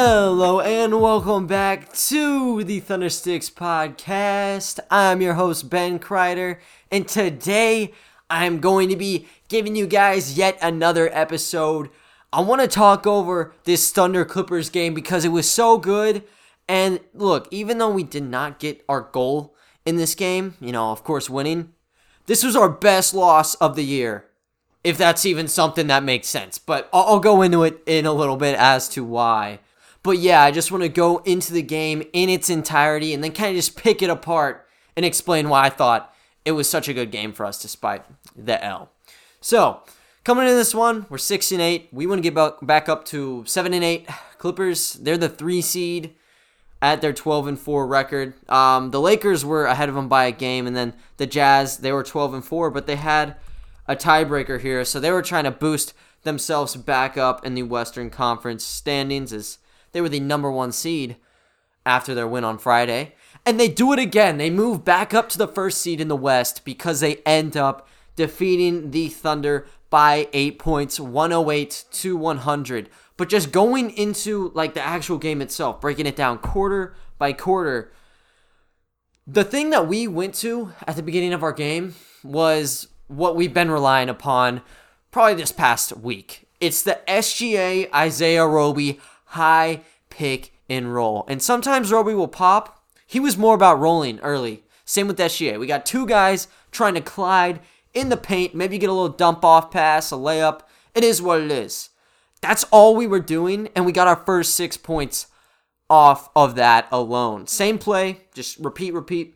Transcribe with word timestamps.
Hello 0.00 0.60
and 0.60 1.00
welcome 1.00 1.48
back 1.48 1.92
to 1.92 2.62
the 2.62 2.80
Thundersticks 2.80 3.52
podcast. 3.52 4.78
I'm 4.92 5.20
your 5.20 5.34
host 5.34 5.68
Ben 5.68 5.98
Kreider, 5.98 6.60
and 6.88 7.08
today 7.08 7.92
I'm 8.30 8.60
going 8.60 8.90
to 8.90 8.96
be 8.96 9.26
giving 9.48 9.74
you 9.74 9.88
guys 9.88 10.38
yet 10.38 10.56
another 10.62 11.10
episode. 11.12 11.90
I 12.32 12.42
want 12.42 12.60
to 12.60 12.68
talk 12.68 13.08
over 13.08 13.52
this 13.64 13.90
Thunder 13.90 14.24
Clippers 14.24 14.70
game 14.70 14.94
because 14.94 15.24
it 15.24 15.30
was 15.30 15.50
so 15.50 15.78
good. 15.78 16.22
And 16.68 17.00
look, 17.12 17.48
even 17.50 17.78
though 17.78 17.90
we 17.90 18.04
did 18.04 18.22
not 18.22 18.60
get 18.60 18.84
our 18.88 19.00
goal 19.00 19.56
in 19.84 19.96
this 19.96 20.14
game, 20.14 20.54
you 20.60 20.70
know, 20.70 20.92
of 20.92 21.02
course, 21.02 21.28
winning, 21.28 21.72
this 22.26 22.44
was 22.44 22.54
our 22.54 22.68
best 22.68 23.14
loss 23.14 23.56
of 23.56 23.74
the 23.74 23.84
year 23.84 24.26
if 24.84 24.96
that's 24.96 25.26
even 25.26 25.48
something 25.48 25.88
that 25.88 26.04
makes 26.04 26.28
sense. 26.28 26.56
But 26.56 26.88
I'll, 26.92 27.18
go 27.18 27.42
into 27.42 27.64
it 27.64 27.82
in 27.84 28.06
a 28.06 28.12
little 28.12 28.36
bit 28.36 28.54
as 28.54 28.88
to 28.90 29.02
why. 29.02 29.58
But 30.08 30.20
yeah, 30.20 30.42
I 30.42 30.52
just 30.52 30.72
want 30.72 30.82
to 30.84 30.88
go 30.88 31.18
into 31.18 31.52
the 31.52 31.60
game 31.60 32.02
in 32.14 32.30
its 32.30 32.48
entirety 32.48 33.12
and 33.12 33.22
then 33.22 33.30
kind 33.32 33.50
of 33.50 33.56
just 33.56 33.76
pick 33.76 34.00
it 34.00 34.08
apart 34.08 34.66
and 34.96 35.04
explain 35.04 35.50
why 35.50 35.66
I 35.66 35.68
thought 35.68 36.14
it 36.46 36.52
was 36.52 36.66
such 36.66 36.88
a 36.88 36.94
good 36.94 37.10
game 37.10 37.34
for 37.34 37.44
us 37.44 37.60
despite 37.60 38.06
the 38.34 38.64
L. 38.64 38.90
So, 39.42 39.82
coming 40.24 40.44
into 40.44 40.56
this 40.56 40.74
one, 40.74 41.04
we're 41.10 41.18
6 41.18 41.52
and 41.52 41.60
8. 41.60 41.90
We 41.92 42.06
want 42.06 42.22
to 42.22 42.30
get 42.30 42.66
back 42.66 42.88
up 42.88 43.04
to 43.08 43.44
7 43.44 43.74
and 43.74 43.84
8. 43.84 44.08
Clippers, 44.38 44.94
they're 44.94 45.18
the 45.18 45.28
3 45.28 45.60
seed 45.60 46.14
at 46.80 47.02
their 47.02 47.12
12 47.12 47.46
and 47.46 47.60
4 47.60 47.86
record. 47.86 48.32
Um, 48.48 48.92
the 48.92 49.02
Lakers 49.02 49.44
were 49.44 49.66
ahead 49.66 49.90
of 49.90 49.94
them 49.94 50.08
by 50.08 50.24
a 50.24 50.32
game 50.32 50.66
and 50.66 50.74
then 50.74 50.94
the 51.18 51.26
Jazz, 51.26 51.76
they 51.76 51.92
were 51.92 52.02
12 52.02 52.32
and 52.32 52.44
4, 52.46 52.70
but 52.70 52.86
they 52.86 52.96
had 52.96 53.36
a 53.86 53.94
tiebreaker 53.94 54.58
here. 54.58 54.86
So 54.86 55.00
they 55.00 55.10
were 55.10 55.20
trying 55.20 55.44
to 55.44 55.50
boost 55.50 55.92
themselves 56.22 56.76
back 56.76 57.18
up 57.18 57.44
in 57.44 57.52
the 57.52 57.64
Western 57.64 58.08
Conference 58.08 58.64
standings 58.64 59.34
as 59.34 59.58
they 59.92 60.00
were 60.00 60.08
the 60.08 60.20
number 60.20 60.50
one 60.50 60.72
seed 60.72 61.16
after 61.84 62.14
their 62.14 62.28
win 62.28 62.44
on 62.44 62.58
Friday. 62.58 63.14
And 63.46 63.58
they 63.58 63.68
do 63.68 63.92
it 63.92 63.98
again. 63.98 64.36
They 64.36 64.50
move 64.50 64.84
back 64.84 65.14
up 65.14 65.28
to 65.30 65.38
the 65.38 65.48
first 65.48 65.80
seed 65.80 66.00
in 66.00 66.08
the 66.08 66.16
West 66.16 66.64
because 66.64 67.00
they 67.00 67.16
end 67.24 67.56
up 67.56 67.88
defeating 68.14 68.90
the 68.90 69.08
Thunder 69.08 69.66
by 69.90 70.28
eight 70.32 70.58
points, 70.58 71.00
108 71.00 71.84
to 71.92 72.16
100. 72.16 72.90
But 73.16 73.28
just 73.28 73.52
going 73.52 73.90
into 73.90 74.52
like 74.54 74.74
the 74.74 74.82
actual 74.82 75.18
game 75.18 75.40
itself, 75.40 75.80
breaking 75.80 76.06
it 76.06 76.16
down 76.16 76.38
quarter 76.38 76.94
by 77.18 77.32
quarter, 77.32 77.90
the 79.26 79.44
thing 79.44 79.70
that 79.70 79.88
we 79.88 80.06
went 80.06 80.34
to 80.36 80.72
at 80.86 80.96
the 80.96 81.02
beginning 81.02 81.32
of 81.32 81.42
our 81.42 81.52
game 81.52 81.94
was 82.22 82.88
what 83.08 83.36
we've 83.36 83.54
been 83.54 83.70
relying 83.70 84.08
upon 84.08 84.62
probably 85.10 85.34
this 85.34 85.52
past 85.52 85.96
week. 85.96 86.46
It's 86.60 86.82
the 86.82 87.00
SGA 87.06 87.92
Isaiah 87.94 88.46
Roby 88.46 89.00
high 89.28 89.82
pick 90.10 90.52
and 90.68 90.94
roll. 90.94 91.24
And 91.28 91.42
sometimes 91.42 91.92
Roby 91.92 92.14
will 92.14 92.28
pop. 92.28 92.84
He 93.06 93.20
was 93.20 93.38
more 93.38 93.54
about 93.54 93.80
rolling 93.80 94.20
early. 94.20 94.64
Same 94.84 95.08
with 95.08 95.18
SGA. 95.18 95.58
We 95.58 95.66
got 95.66 95.86
two 95.86 96.06
guys 96.06 96.48
trying 96.70 96.94
to 96.94 97.00
collide 97.00 97.60
in 97.94 98.08
the 98.08 98.16
paint, 98.16 98.54
maybe 98.54 98.78
get 98.78 98.90
a 98.90 98.92
little 98.92 99.08
dump 99.08 99.44
off 99.44 99.70
pass, 99.70 100.12
a 100.12 100.14
layup. 100.14 100.60
It 100.94 101.04
is 101.04 101.22
what 101.22 101.40
it 101.40 101.50
is. 101.50 101.90
That's 102.40 102.64
all 102.64 102.94
we 102.94 103.06
were 103.06 103.20
doing, 103.20 103.68
and 103.74 103.84
we 103.84 103.92
got 103.92 104.06
our 104.06 104.22
first 104.24 104.54
six 104.54 104.76
points 104.76 105.26
off 105.90 106.28
of 106.36 106.54
that 106.56 106.86
alone. 106.92 107.46
Same 107.46 107.78
play, 107.78 108.20
just 108.34 108.58
repeat, 108.58 108.94
repeat. 108.94 109.34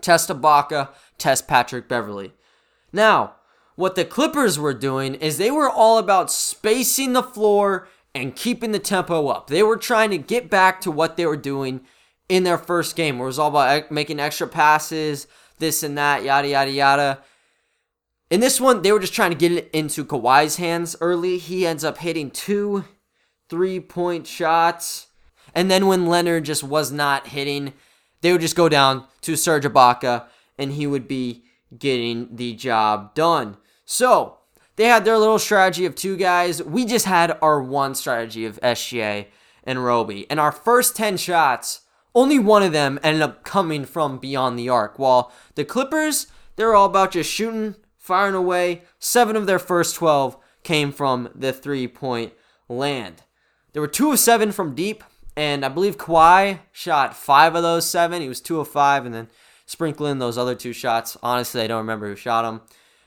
Test 0.00 0.30
Ibaka, 0.30 0.88
test 1.18 1.46
Patrick 1.46 1.88
Beverley. 1.88 2.32
Now, 2.92 3.36
what 3.76 3.94
the 3.94 4.04
Clippers 4.04 4.58
were 4.58 4.74
doing 4.74 5.14
is 5.14 5.38
they 5.38 5.50
were 5.50 5.70
all 5.70 5.98
about 5.98 6.32
spacing 6.32 7.12
the 7.12 7.22
floor 7.22 7.88
and 8.14 8.36
keeping 8.36 8.72
the 8.72 8.78
tempo 8.78 9.28
up. 9.28 9.48
They 9.48 9.62
were 9.62 9.76
trying 9.76 10.10
to 10.10 10.18
get 10.18 10.50
back 10.50 10.80
to 10.82 10.90
what 10.90 11.16
they 11.16 11.26
were 11.26 11.36
doing 11.36 11.80
in 12.28 12.44
their 12.44 12.58
first 12.58 12.96
game, 12.96 13.18
where 13.18 13.26
it 13.26 13.28
was 13.28 13.38
all 13.38 13.48
about 13.48 13.90
making 13.90 14.20
extra 14.20 14.46
passes, 14.46 15.26
this 15.58 15.82
and 15.82 15.96
that, 15.98 16.22
yada, 16.22 16.48
yada, 16.48 16.70
yada. 16.70 17.18
In 18.30 18.40
this 18.40 18.60
one, 18.60 18.82
they 18.82 18.92
were 18.92 19.00
just 19.00 19.14
trying 19.14 19.30
to 19.30 19.36
get 19.36 19.52
it 19.52 19.70
into 19.72 20.04
Kawhi's 20.04 20.56
hands 20.56 20.96
early. 21.00 21.38
He 21.38 21.66
ends 21.66 21.84
up 21.84 21.98
hitting 21.98 22.30
two 22.30 22.84
three 23.52 23.80
point 23.80 24.26
shots. 24.26 25.08
And 25.54 25.70
then 25.70 25.86
when 25.86 26.06
Leonard 26.06 26.46
just 26.46 26.64
was 26.64 26.90
not 26.90 27.26
hitting, 27.26 27.74
they 28.22 28.32
would 28.32 28.40
just 28.40 28.56
go 28.56 28.70
down 28.70 29.04
to 29.20 29.36
Serge 29.36 29.64
Ibaka 29.64 30.24
and 30.56 30.72
he 30.72 30.86
would 30.86 31.06
be 31.06 31.44
getting 31.76 32.34
the 32.34 32.54
job 32.54 33.14
done. 33.14 33.58
So 33.84 34.38
they 34.82 34.88
had 34.88 35.04
their 35.04 35.16
little 35.16 35.38
strategy 35.38 35.86
of 35.86 35.94
two 35.94 36.16
guys. 36.16 36.60
We 36.60 36.84
just 36.84 37.06
had 37.06 37.38
our 37.40 37.62
one 37.62 37.94
strategy 37.94 38.46
of 38.46 38.60
SGA 38.62 39.26
and 39.62 39.84
Roby. 39.84 40.28
And 40.28 40.40
our 40.40 40.50
first 40.50 40.96
10 40.96 41.18
shots, 41.18 41.82
only 42.16 42.40
one 42.40 42.64
of 42.64 42.72
them 42.72 42.98
ended 43.00 43.22
up 43.22 43.44
coming 43.44 43.84
from 43.84 44.18
beyond 44.18 44.58
the 44.58 44.68
arc. 44.68 44.98
While 44.98 45.30
the 45.54 45.64
Clippers, 45.64 46.26
they're 46.56 46.74
all 46.74 46.86
about 46.86 47.12
just 47.12 47.30
shooting, 47.30 47.76
firing 47.96 48.34
away. 48.34 48.82
Seven 48.98 49.36
of 49.36 49.46
their 49.46 49.60
first 49.60 49.94
12 49.94 50.36
came 50.64 50.90
from 50.90 51.28
the 51.32 51.52
three 51.52 51.86
point 51.86 52.32
land. 52.68 53.22
There 53.74 53.82
were 53.82 53.86
two 53.86 54.10
of 54.10 54.18
seven 54.18 54.50
from 54.50 54.74
deep, 54.74 55.04
and 55.36 55.64
I 55.64 55.68
believe 55.68 55.96
Kawhi 55.96 56.58
shot 56.72 57.16
five 57.16 57.54
of 57.54 57.62
those 57.62 57.88
seven. 57.88 58.20
He 58.20 58.28
was 58.28 58.40
two 58.40 58.58
of 58.58 58.66
five, 58.66 59.06
and 59.06 59.14
then 59.14 59.28
sprinkling 59.64 60.18
those 60.18 60.36
other 60.36 60.56
two 60.56 60.72
shots. 60.72 61.16
Honestly, 61.22 61.62
I 61.62 61.68
don't 61.68 61.78
remember 61.78 62.08
who 62.08 62.16
shot 62.16 62.42
them, 62.42 62.62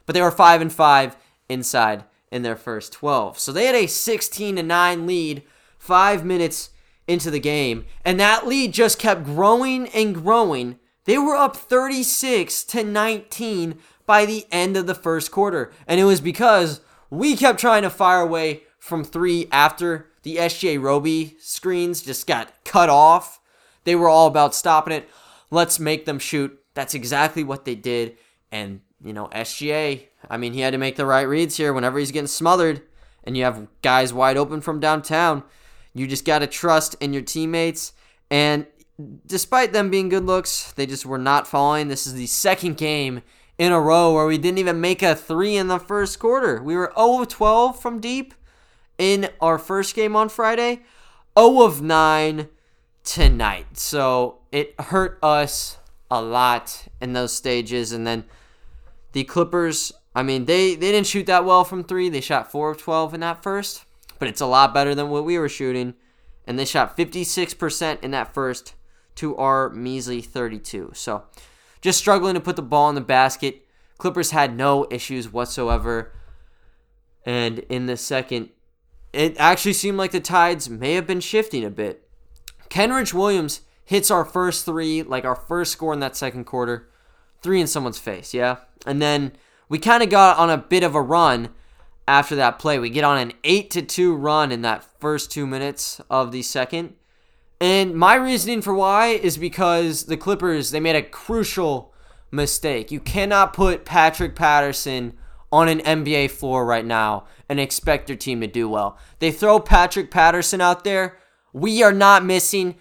but 0.06 0.14
they 0.14 0.22
were 0.22 0.32
five 0.32 0.62
and 0.62 0.72
five 0.72 1.18
inside 1.50 2.04
in 2.32 2.42
their 2.42 2.56
first 2.56 2.94
12. 2.94 3.40
So 3.40 3.52
they 3.52 3.66
had 3.66 3.76
a 3.76 3.88
16 3.88 4.56
to 4.58 4.64
9 4.64 5.08
lead 5.08 5.44
5 5.78 6.26
minutes 6.26 6.72
into 7.08 7.30
the 7.30 7.40
game, 7.40 7.86
and 8.04 8.20
that 8.20 8.48
lead 8.48 8.74
just 8.74 8.98
kept 8.98 9.24
growing 9.24 9.88
and 9.90 10.16
growing. 10.16 10.80
They 11.06 11.18
were 11.20 11.36
up 11.36 11.56
36 11.56 12.64
to 12.66 12.84
19 12.84 13.78
by 14.08 14.26
the 14.26 14.46
end 14.52 14.76
of 14.76 14.88
the 14.88 14.96
first 14.96 15.32
quarter, 15.32 15.72
and 15.88 16.00
it 16.00 16.06
was 16.06 16.22
because 16.22 16.82
we 17.10 17.36
kept 17.36 17.60
trying 17.60 17.84
to 17.84 17.90
fire 17.90 18.22
away 18.22 18.64
from 18.80 19.04
3 19.04 19.48
after 19.52 20.12
the 20.24 20.38
SGA 20.38 20.82
Roby 20.82 21.38
screens 21.40 22.02
just 22.02 22.26
got 22.26 22.52
cut 22.64 22.90
off. 22.90 23.40
They 23.84 23.96
were 23.96 24.10
all 24.10 24.26
about 24.26 24.56
stopping 24.56 24.94
it. 24.94 25.10
Let's 25.52 25.80
make 25.80 26.06
them 26.06 26.18
shoot. 26.18 26.60
That's 26.74 26.96
exactly 26.96 27.44
what 27.44 27.66
they 27.66 27.76
did. 27.76 28.18
And, 28.52 28.82
you 29.04 29.14
know, 29.14 29.28
SGA, 29.28 30.08
I 30.30 30.38
mean, 30.38 30.54
he 30.54 30.62
had 30.62 30.72
to 30.72 30.78
make 30.78 30.96
the 30.96 31.06
right 31.06 31.24
reads 31.24 31.58
here 31.58 31.74
whenever 31.74 32.00
he's 32.00 32.12
getting 32.12 32.28
smothered 32.28 32.82
and 33.24 33.36
you 33.36 33.44
have 33.44 33.68
guys 33.82 34.14
wide 34.14 34.38
open 34.38 34.62
from 34.62 34.80
downtown. 34.80 35.44
You 35.94 36.08
just 36.08 36.26
got 36.26 36.40
to 36.40 36.48
trust 36.48 36.96
in 37.00 37.14
your 37.14 37.24
teammates. 37.24 37.94
And 38.30 38.68
despite 39.26 39.74
them 39.74 39.90
being 39.90 40.10
good 40.10 40.26
looks, 40.26 40.72
they 40.74 40.86
just 40.86 41.06
were 41.06 41.18
not 41.18 41.48
falling. 41.48 41.88
This 41.88 42.06
is 42.06 42.14
the 42.14 42.28
second 42.28 42.78
game 42.78 43.22
in 43.58 43.72
a 43.72 43.80
row 43.80 44.14
where 44.14 44.26
we 44.26 44.38
didn't 44.38 44.58
even 44.58 44.82
make 44.82 45.02
a 45.02 45.16
three 45.16 45.56
in 45.56 45.68
the 45.68 45.80
first 45.80 46.20
quarter. 46.20 46.62
We 46.62 46.76
were 46.76 46.92
0 46.96 47.22
of 47.22 47.28
12 47.30 47.80
from 47.80 48.00
deep 48.00 48.34
in 48.98 49.30
our 49.42 49.58
first 49.58 49.96
game 49.96 50.16
on 50.16 50.30
Friday, 50.30 50.82
0 51.38 51.62
of 51.62 51.82
9 51.82 52.50
tonight. 53.04 53.78
So 53.78 54.40
it 54.52 54.80
hurt 54.80 55.18
us 55.24 55.78
a 56.12 56.22
lot 56.22 56.88
in 57.02 57.14
those 57.14 57.34
stages. 57.34 57.92
And 57.92 58.06
then 58.06 58.26
the 59.14 59.24
Clippers, 59.24 59.94
I 60.16 60.24
mean, 60.24 60.46
they, 60.46 60.76
they 60.76 60.92
didn't 60.92 61.08
shoot 61.08 61.26
that 61.26 61.46
well 61.46 61.66
from 61.66 61.84
three. 61.84 62.08
They 62.08 62.22
shot 62.22 62.52
4 62.52 62.72
of 62.72 62.78
12 62.78 63.14
in 63.16 63.20
that 63.20 63.44
first, 63.44 63.84
but 64.18 64.30
it's 64.30 64.42
a 64.42 64.46
lot 64.46 64.74
better 64.74 64.96
than 64.96 65.10
what 65.10 65.26
we 65.26 65.38
were 65.38 65.50
shooting. 65.50 65.94
And 66.48 66.58
they 66.58 66.66
shot 66.66 66.96
56% 66.96 68.04
in 68.04 68.12
that 68.12 68.34
first 68.34 68.76
to 69.16 69.36
our 69.36 69.70
measly 69.70 70.22
32. 70.22 70.92
So 70.94 71.24
just 71.82 72.00
struggling 72.00 72.36
to 72.36 72.40
put 72.40 72.56
the 72.56 72.62
ball 72.62 72.88
in 72.90 72.96
the 72.96 73.02
basket. 73.02 73.68
Clippers 73.98 74.32
had 74.32 74.56
no 74.56 74.88
issues 74.90 75.32
whatsoever. 75.32 76.14
And 77.26 77.60
in 77.60 77.88
the 77.88 77.98
second, 77.98 78.50
it 79.12 79.36
actually 79.38 79.74
seemed 79.74 79.98
like 79.98 80.12
the 80.12 80.20
tides 80.20 80.70
may 80.70 80.94
have 80.94 81.08
been 81.08 81.20
shifting 81.22 81.64
a 81.64 81.70
bit. 81.70 82.08
Kenrich 82.70 83.14
Williams 83.14 83.62
hits 83.84 84.12
our 84.12 84.26
first 84.26 84.66
three, 84.66 85.04
like 85.04 85.26
our 85.26 85.36
first 85.36 85.72
score 85.72 85.94
in 85.94 86.00
that 86.00 86.16
second 86.16 86.46
quarter, 86.46 86.90
three 87.42 87.62
in 87.62 87.68
someone's 87.68 88.00
face, 88.00 88.34
yeah? 88.34 88.58
And 88.86 89.02
then 89.02 89.34
we 89.70 89.80
kind 89.80 90.04
of 90.04 90.10
got 90.10 90.38
on 90.38 90.50
a 90.50 90.58
bit 90.58 90.84
of 90.84 90.96
a 90.96 91.02
run 91.02 91.50
after 92.08 92.36
that 92.36 92.60
play. 92.60 92.80
We 92.80 92.90
get 92.90 93.04
on 93.04 93.18
an 93.18 93.34
8 93.44 93.70
to 93.72 93.82
2 93.82 94.16
run 94.16 94.52
in 94.52 94.62
that 94.62 94.84
first 95.00 95.32
2 95.32 95.48
minutes 95.48 96.02
of 96.10 96.32
the 96.32 96.42
second. 96.42 96.94
And 97.60 97.96
my 97.96 98.16
reasoning 98.16 98.62
for 98.62 98.74
why 98.74 99.08
is 99.08 99.38
because 99.38 100.06
the 100.06 100.18
Clippers, 100.18 100.72
they 100.72 100.80
made 100.80 100.96
a 100.96 101.02
crucial 101.02 101.94
mistake. 102.32 102.92
You 102.92 103.00
cannot 103.00 103.54
put 103.54 103.86
Patrick 103.86 104.36
Patterson 104.36 105.14
on 105.52 105.70
an 105.70 105.80
NBA 105.80 106.32
floor 106.32 106.66
right 106.66 106.86
now 106.86 107.26
and 107.48 107.60
expect 107.60 108.10
your 108.10 108.18
team 108.18 108.42
to 108.42 108.48
do 108.48 108.68
well. 108.68 108.98
They 109.20 109.32
throw 109.32 109.60
Patrick 109.60 110.12
Patterson 110.12 110.60
out 110.60 110.84
there 110.84 111.18
we 111.56 111.82
are 111.84 111.94
not 111.94 112.26
missing. 112.26 112.76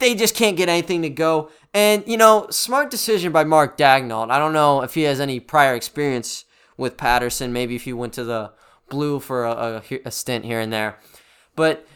They 0.00 0.14
just 0.14 0.34
can't 0.34 0.56
get 0.56 0.68
anything 0.68 1.02
to 1.02 1.10
go. 1.10 1.50
And, 1.72 2.02
you 2.06 2.16
know, 2.16 2.48
smart 2.50 2.90
decision 2.90 3.30
by 3.30 3.44
Mark 3.44 3.78
Daigneault. 3.78 4.30
I 4.30 4.38
don't 4.38 4.52
know 4.52 4.82
if 4.82 4.94
he 4.94 5.02
has 5.02 5.20
any 5.20 5.38
prior 5.38 5.74
experience 5.74 6.46
with 6.76 6.96
Patterson. 6.96 7.52
Maybe 7.52 7.76
if 7.76 7.84
he 7.84 7.92
went 7.92 8.14
to 8.14 8.24
the 8.24 8.52
blue 8.88 9.20
for 9.20 9.44
a, 9.44 9.82
a, 9.90 10.00
a 10.06 10.10
stint 10.10 10.44
here 10.44 10.58
and 10.58 10.72
there. 10.72 10.98
But 11.54 11.86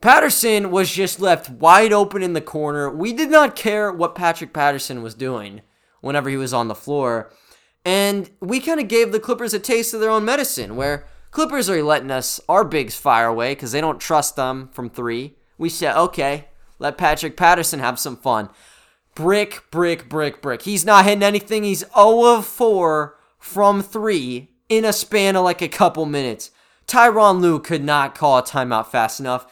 Patterson 0.00 0.70
was 0.70 0.90
just 0.90 1.20
left 1.20 1.50
wide 1.50 1.92
open 1.92 2.22
in 2.22 2.32
the 2.32 2.40
corner. 2.40 2.88
We 2.88 3.12
did 3.12 3.30
not 3.30 3.56
care 3.56 3.92
what 3.92 4.14
Patrick 4.14 4.54
Patterson 4.54 5.02
was 5.02 5.14
doing 5.14 5.62
whenever 6.00 6.30
he 6.30 6.36
was 6.36 6.54
on 6.54 6.68
the 6.68 6.74
floor. 6.74 7.32
And 7.84 8.30
we 8.40 8.60
kind 8.60 8.78
of 8.78 8.86
gave 8.86 9.10
the 9.10 9.20
Clippers 9.20 9.54
a 9.54 9.58
taste 9.58 9.92
of 9.92 10.00
their 10.00 10.10
own 10.10 10.24
medicine, 10.24 10.76
where 10.76 11.06
Clippers 11.32 11.68
are 11.68 11.82
letting 11.82 12.10
us 12.10 12.40
our 12.48 12.64
bigs 12.64 12.96
fire 12.96 13.26
away 13.26 13.54
because 13.54 13.72
they 13.72 13.80
don't 13.80 14.00
trust 14.00 14.36
them 14.36 14.68
from 14.72 14.88
three. 14.88 15.36
We 15.58 15.68
said, 15.68 15.96
okay, 15.96 16.48
let 16.78 16.98
Patrick 16.98 17.36
Patterson 17.36 17.80
have 17.80 17.98
some 17.98 18.16
fun. 18.16 18.50
Brick, 19.14 19.64
brick, 19.70 20.08
brick, 20.08 20.40
brick. 20.40 20.62
He's 20.62 20.84
not 20.84 21.04
hitting 21.04 21.22
anything. 21.22 21.64
He's 21.64 21.84
0 21.94 22.24
of 22.24 22.46
4 22.46 23.16
from 23.38 23.82
three 23.82 24.50
in 24.68 24.84
a 24.84 24.92
span 24.92 25.36
of 25.36 25.44
like 25.44 25.62
a 25.62 25.68
couple 25.68 26.06
minutes. 26.06 26.50
Tyronn 26.86 27.40
Lue 27.40 27.58
could 27.58 27.84
not 27.84 28.14
call 28.14 28.38
a 28.38 28.42
timeout 28.42 28.86
fast 28.86 29.20
enough. 29.20 29.46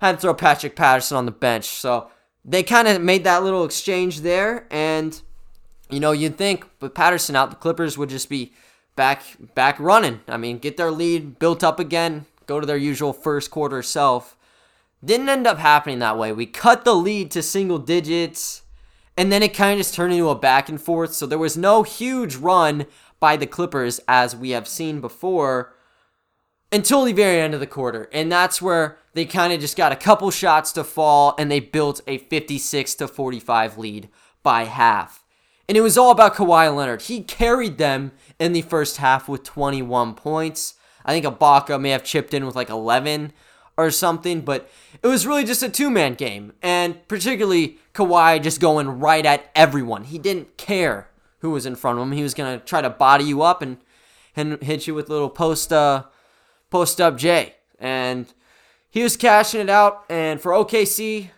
Had 0.00 0.12
to 0.12 0.20
throw 0.20 0.34
Patrick 0.34 0.76
Patterson 0.76 1.16
on 1.16 1.26
the 1.26 1.32
bench. 1.32 1.66
So 1.66 2.10
they 2.44 2.62
kind 2.62 2.88
of 2.88 3.02
made 3.02 3.24
that 3.24 3.42
little 3.42 3.64
exchange 3.64 4.20
there. 4.20 4.66
And, 4.70 5.20
you 5.90 6.00
know, 6.00 6.12
you'd 6.12 6.38
think 6.38 6.66
with 6.80 6.94
Patterson 6.94 7.36
out, 7.36 7.50
the 7.50 7.56
Clippers 7.56 7.98
would 7.98 8.08
just 8.08 8.28
be 8.28 8.52
back 8.96 9.22
back 9.54 9.78
running. 9.78 10.20
I 10.28 10.36
mean, 10.36 10.58
get 10.58 10.76
their 10.76 10.90
lead 10.90 11.38
built 11.38 11.62
up 11.62 11.78
again, 11.78 12.26
go 12.46 12.58
to 12.58 12.66
their 12.66 12.76
usual 12.76 13.12
first 13.12 13.50
quarter 13.50 13.82
self. 13.82 14.36
Didn't 15.04 15.28
end 15.28 15.46
up 15.46 15.58
happening 15.58 16.00
that 16.00 16.18
way. 16.18 16.32
We 16.32 16.46
cut 16.46 16.84
the 16.84 16.94
lead 16.94 17.30
to 17.32 17.42
single 17.42 17.78
digits, 17.78 18.62
and 19.16 19.30
then 19.30 19.42
it 19.42 19.54
kind 19.54 19.72
of 19.72 19.78
just 19.78 19.94
turned 19.94 20.12
into 20.12 20.28
a 20.28 20.34
back 20.34 20.68
and 20.68 20.80
forth. 20.80 21.14
So 21.14 21.26
there 21.26 21.38
was 21.38 21.56
no 21.56 21.82
huge 21.82 22.36
run 22.36 22.86
by 23.20 23.36
the 23.36 23.46
Clippers 23.46 24.00
as 24.08 24.34
we 24.34 24.50
have 24.50 24.68
seen 24.68 25.00
before 25.00 25.74
until 26.70 27.04
the 27.04 27.12
very 27.12 27.40
end 27.40 27.54
of 27.54 27.60
the 27.60 27.66
quarter. 27.66 28.08
And 28.12 28.30
that's 28.30 28.60
where 28.60 28.98
they 29.14 29.24
kind 29.24 29.52
of 29.52 29.60
just 29.60 29.76
got 29.76 29.92
a 29.92 29.96
couple 29.96 30.30
shots 30.30 30.72
to 30.72 30.84
fall 30.84 31.34
and 31.38 31.50
they 31.50 31.60
built 31.60 32.00
a 32.06 32.18
56 32.18 32.94
to 32.96 33.08
45 33.08 33.78
lead 33.78 34.08
by 34.42 34.64
half. 34.64 35.24
And 35.68 35.76
it 35.76 35.82
was 35.82 35.98
all 35.98 36.10
about 36.10 36.34
Kawhi 36.34 36.74
Leonard. 36.74 37.02
He 37.02 37.22
carried 37.22 37.78
them 37.78 38.12
in 38.38 38.52
the 38.52 38.62
first 38.62 38.98
half 38.98 39.28
with 39.28 39.44
21 39.44 40.14
points. 40.14 40.74
I 41.04 41.12
think 41.12 41.26
Ibaka 41.26 41.80
may 41.80 41.90
have 41.90 42.04
chipped 42.04 42.32
in 42.32 42.46
with 42.46 42.56
like 42.56 42.70
11 42.70 43.32
or 43.78 43.92
something, 43.92 44.40
but 44.40 44.68
it 45.02 45.06
was 45.06 45.26
really 45.26 45.44
just 45.44 45.62
a 45.62 45.68
two 45.68 45.88
man 45.88 46.14
game. 46.14 46.52
And 46.60 47.06
particularly 47.06 47.78
Kawhi 47.94 48.42
just 48.42 48.60
going 48.60 48.98
right 48.98 49.24
at 49.24 49.50
everyone. 49.54 50.04
He 50.04 50.18
didn't 50.18 50.58
care 50.58 51.08
who 51.38 51.52
was 51.52 51.64
in 51.64 51.76
front 51.76 51.98
of 51.98 52.02
him. 52.02 52.12
He 52.12 52.24
was 52.24 52.34
going 52.34 52.58
to 52.58 52.66
try 52.66 52.82
to 52.82 52.90
body 52.90 53.24
you 53.24 53.42
up 53.42 53.62
and, 53.62 53.78
and 54.34 54.60
hit 54.60 54.88
you 54.88 54.94
with 54.94 55.08
little 55.08 55.30
post, 55.30 55.72
uh, 55.72 56.04
post 56.70 57.00
up 57.00 57.16
J. 57.16 57.54
And 57.78 58.26
he 58.90 59.04
was 59.04 59.16
cashing 59.16 59.60
it 59.60 59.70
out. 59.70 60.04
And 60.10 60.40
for 60.40 60.50
OKC, 60.50 61.30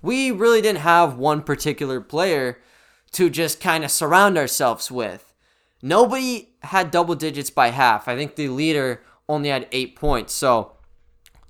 we 0.00 0.30
really 0.30 0.62
didn't 0.62 0.82
have 0.82 1.18
one 1.18 1.42
particular 1.42 2.00
player 2.00 2.60
to 3.10 3.28
just 3.28 3.60
kind 3.60 3.82
of 3.82 3.90
surround 3.90 4.38
ourselves 4.38 4.88
with. 4.88 5.34
Nobody 5.82 6.50
had 6.62 6.92
double 6.92 7.16
digits 7.16 7.50
by 7.50 7.68
half. 7.68 8.06
I 8.06 8.14
think 8.14 8.36
the 8.36 8.48
leader 8.48 9.02
only 9.28 9.48
had 9.48 9.66
eight 9.72 9.96
points. 9.96 10.32
So 10.32 10.76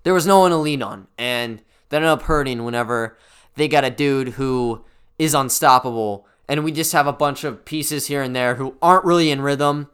there 0.02 0.14
was 0.14 0.26
no 0.26 0.40
one 0.40 0.50
to 0.50 0.56
lean 0.56 0.82
on. 0.82 1.06
And 1.18 1.62
that 1.88 1.96
ended 1.96 2.10
up 2.10 2.22
hurting 2.22 2.64
whenever 2.64 3.16
they 3.56 3.68
got 3.68 3.84
a 3.84 3.90
dude 3.90 4.30
who 4.30 4.84
is 5.18 5.34
unstoppable. 5.34 6.26
And 6.48 6.64
we 6.64 6.72
just 6.72 6.92
have 6.92 7.06
a 7.06 7.12
bunch 7.12 7.44
of 7.44 7.64
pieces 7.64 8.06
here 8.06 8.22
and 8.22 8.34
there 8.34 8.56
who 8.56 8.76
aren't 8.82 9.04
really 9.04 9.30
in 9.30 9.40
rhythm. 9.40 9.88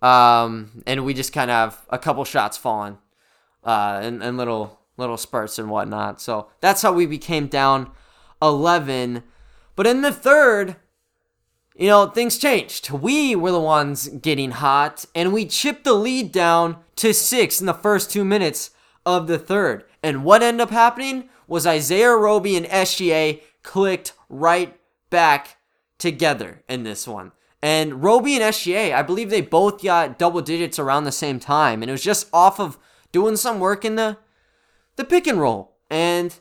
Um, 0.00 0.82
and 0.86 1.04
we 1.04 1.14
just 1.14 1.32
kind 1.32 1.50
of 1.50 1.54
have 1.54 1.86
a 1.90 1.98
couple 1.98 2.24
shots 2.24 2.56
falling 2.56 2.98
uh, 3.64 4.00
and, 4.02 4.22
and 4.22 4.36
little 4.36 4.80
little 4.96 5.16
spurts 5.16 5.58
and 5.58 5.70
whatnot. 5.70 6.20
So 6.20 6.48
that's 6.60 6.82
how 6.82 6.92
we 6.92 7.06
became 7.06 7.46
down 7.46 7.90
11. 8.42 9.22
But 9.74 9.86
in 9.86 10.02
the 10.02 10.12
third, 10.12 10.76
you 11.76 11.88
know, 11.88 12.06
things 12.06 12.36
changed. 12.36 12.90
We 12.90 13.34
were 13.34 13.52
the 13.52 13.60
ones 13.60 14.08
getting 14.08 14.50
hot, 14.50 15.06
and 15.14 15.32
we 15.32 15.46
chipped 15.46 15.84
the 15.84 15.94
lead 15.94 16.30
down 16.30 16.76
to 16.96 17.14
six 17.14 17.60
in 17.60 17.66
the 17.66 17.72
first 17.72 18.10
two 18.10 18.24
minutes 18.24 18.70
of 19.04 19.26
the 19.26 19.38
third. 19.38 19.84
And 20.02 20.24
what 20.24 20.42
ended 20.42 20.62
up 20.62 20.70
happening 20.70 21.28
was 21.46 21.66
Isaiah 21.66 22.16
Roby 22.16 22.56
and 22.56 22.66
SGA 22.66 23.42
clicked 23.62 24.12
right 24.28 24.78
back 25.10 25.56
together 25.98 26.62
in 26.68 26.82
this 26.82 27.06
one. 27.06 27.32
And 27.62 28.02
Roby 28.02 28.34
and 28.34 28.42
SGA, 28.42 28.92
I 28.92 29.02
believe 29.02 29.30
they 29.30 29.40
both 29.40 29.82
got 29.82 30.18
double 30.18 30.40
digits 30.40 30.78
around 30.78 31.04
the 31.04 31.12
same 31.12 31.38
time. 31.38 31.82
And 31.82 31.88
it 31.88 31.92
was 31.92 32.02
just 32.02 32.28
off 32.32 32.58
of 32.58 32.76
doing 33.12 33.36
some 33.36 33.60
work 33.60 33.84
in 33.84 33.94
the 33.94 34.18
the 34.96 35.04
pick 35.04 35.26
and 35.26 35.40
roll. 35.40 35.76
And 35.90 36.34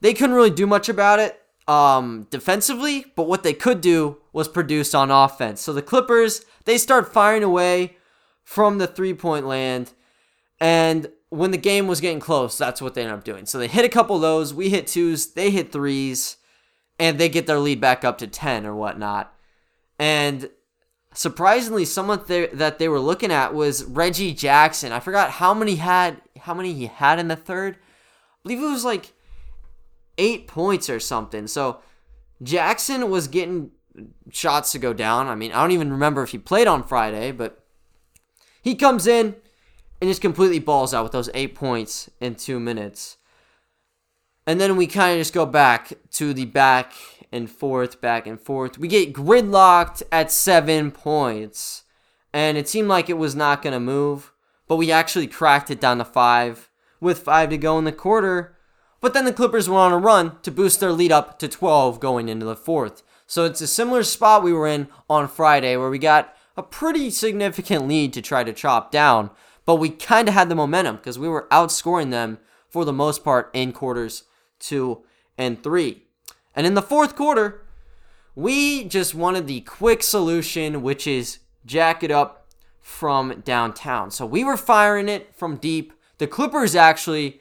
they 0.00 0.14
couldn't 0.14 0.34
really 0.34 0.50
do 0.50 0.66
much 0.66 0.88
about 0.88 1.20
it 1.20 1.40
um, 1.66 2.26
defensively, 2.30 3.06
but 3.14 3.26
what 3.26 3.42
they 3.42 3.54
could 3.54 3.80
do 3.80 4.18
was 4.32 4.48
produce 4.48 4.94
on 4.94 5.10
offense. 5.10 5.60
So 5.60 5.72
the 5.72 5.82
Clippers, 5.82 6.44
they 6.64 6.76
start 6.76 7.12
firing 7.12 7.42
away 7.42 7.96
from 8.42 8.78
the 8.78 8.86
three 8.86 9.14
point 9.14 9.46
land. 9.46 9.92
And 10.60 11.10
when 11.34 11.50
the 11.50 11.58
game 11.58 11.86
was 11.86 12.00
getting 12.00 12.20
close, 12.20 12.56
that's 12.56 12.80
what 12.80 12.94
they 12.94 13.02
ended 13.02 13.18
up 13.18 13.24
doing. 13.24 13.46
So 13.46 13.58
they 13.58 13.68
hit 13.68 13.84
a 13.84 13.88
couple 13.88 14.18
those. 14.18 14.54
We 14.54 14.68
hit 14.68 14.86
twos. 14.86 15.32
They 15.32 15.50
hit 15.50 15.72
threes. 15.72 16.36
And 16.98 17.18
they 17.18 17.28
get 17.28 17.46
their 17.46 17.58
lead 17.58 17.80
back 17.80 18.04
up 18.04 18.18
to 18.18 18.26
10 18.26 18.64
or 18.64 18.74
whatnot. 18.74 19.34
And 19.98 20.48
surprisingly, 21.12 21.84
someone 21.84 22.24
th- 22.24 22.52
that 22.52 22.78
they 22.78 22.88
were 22.88 23.00
looking 23.00 23.32
at 23.32 23.52
was 23.52 23.84
Reggie 23.84 24.32
Jackson. 24.32 24.92
I 24.92 25.00
forgot 25.00 25.30
how 25.30 25.54
many 25.54 25.76
had 25.76 26.20
how 26.40 26.54
many 26.54 26.72
he 26.72 26.86
had 26.86 27.18
in 27.18 27.28
the 27.28 27.36
third. 27.36 27.76
I 27.76 27.78
believe 28.44 28.58
it 28.60 28.70
was 28.70 28.84
like 28.84 29.12
eight 30.18 30.46
points 30.46 30.88
or 30.88 31.00
something. 31.00 31.48
So 31.48 31.80
Jackson 32.42 33.10
was 33.10 33.26
getting 33.26 33.72
shots 34.30 34.70
to 34.72 34.78
go 34.78 34.92
down. 34.92 35.26
I 35.26 35.34
mean, 35.34 35.50
I 35.50 35.60
don't 35.62 35.72
even 35.72 35.90
remember 35.90 36.22
if 36.22 36.30
he 36.30 36.38
played 36.38 36.68
on 36.68 36.84
Friday, 36.84 37.32
but 37.32 37.64
he 38.62 38.74
comes 38.74 39.06
in 39.06 39.36
and 40.04 40.10
just 40.10 40.20
completely 40.20 40.58
balls 40.58 40.92
out 40.92 41.02
with 41.02 41.12
those 41.12 41.30
eight 41.32 41.54
points 41.54 42.10
in 42.20 42.34
two 42.34 42.60
minutes. 42.60 43.16
And 44.46 44.60
then 44.60 44.76
we 44.76 44.86
kind 44.86 45.12
of 45.12 45.18
just 45.18 45.32
go 45.32 45.46
back 45.46 45.94
to 46.10 46.34
the 46.34 46.44
back 46.44 46.92
and 47.32 47.50
forth, 47.50 48.02
back 48.02 48.26
and 48.26 48.38
forth. 48.38 48.76
We 48.76 48.86
get 48.86 49.14
gridlocked 49.14 50.02
at 50.12 50.30
seven 50.30 50.90
points. 50.90 51.84
And 52.34 52.58
it 52.58 52.68
seemed 52.68 52.88
like 52.88 53.08
it 53.08 53.16
was 53.16 53.34
not 53.34 53.62
going 53.62 53.72
to 53.72 53.80
move, 53.80 54.34
but 54.68 54.76
we 54.76 54.92
actually 54.92 55.26
cracked 55.26 55.70
it 55.70 55.80
down 55.80 55.96
to 55.96 56.04
five 56.04 56.68
with 57.00 57.20
five 57.20 57.48
to 57.48 57.56
go 57.56 57.78
in 57.78 57.84
the 57.84 57.90
quarter. 57.90 58.58
But 59.00 59.14
then 59.14 59.24
the 59.24 59.32
Clippers 59.32 59.70
were 59.70 59.78
on 59.78 59.92
a 59.94 59.96
run 59.96 60.38
to 60.42 60.50
boost 60.50 60.80
their 60.80 60.92
lead 60.92 61.12
up 61.12 61.38
to 61.38 61.48
12 61.48 61.98
going 61.98 62.28
into 62.28 62.44
the 62.44 62.54
fourth. 62.54 63.02
So 63.26 63.46
it's 63.46 63.62
a 63.62 63.66
similar 63.66 64.02
spot 64.02 64.42
we 64.42 64.52
were 64.52 64.68
in 64.68 64.88
on 65.08 65.28
Friday 65.28 65.78
where 65.78 65.88
we 65.88 65.98
got 65.98 66.36
a 66.58 66.62
pretty 66.62 67.08
significant 67.08 67.88
lead 67.88 68.12
to 68.12 68.20
try 68.20 68.44
to 68.44 68.52
chop 68.52 68.90
down, 68.90 69.30
but 69.66 69.76
we 69.76 69.90
kind 69.90 70.28
of 70.28 70.34
had 70.34 70.48
the 70.48 70.54
momentum 70.54 70.96
because 70.96 71.18
we 71.18 71.28
were 71.28 71.48
outscoring 71.50 72.10
them 72.10 72.38
for 72.68 72.84
the 72.84 72.92
most 72.92 73.24
part 73.24 73.50
in 73.52 73.72
quarters 73.72 74.24
two 74.58 75.02
and 75.38 75.62
three. 75.62 76.02
And 76.54 76.66
in 76.66 76.74
the 76.74 76.82
fourth 76.82 77.16
quarter, 77.16 77.62
we 78.34 78.84
just 78.84 79.14
wanted 79.14 79.46
the 79.46 79.60
quick 79.60 80.02
solution, 80.02 80.82
which 80.82 81.06
is 81.06 81.38
jack 81.64 82.02
it 82.02 82.10
up 82.10 82.48
from 82.80 83.42
downtown. 83.44 84.10
So 84.10 84.26
we 84.26 84.44
were 84.44 84.56
firing 84.56 85.08
it 85.08 85.34
from 85.34 85.56
deep. 85.56 85.92
The 86.18 86.26
Clippers 86.26 86.76
actually 86.76 87.40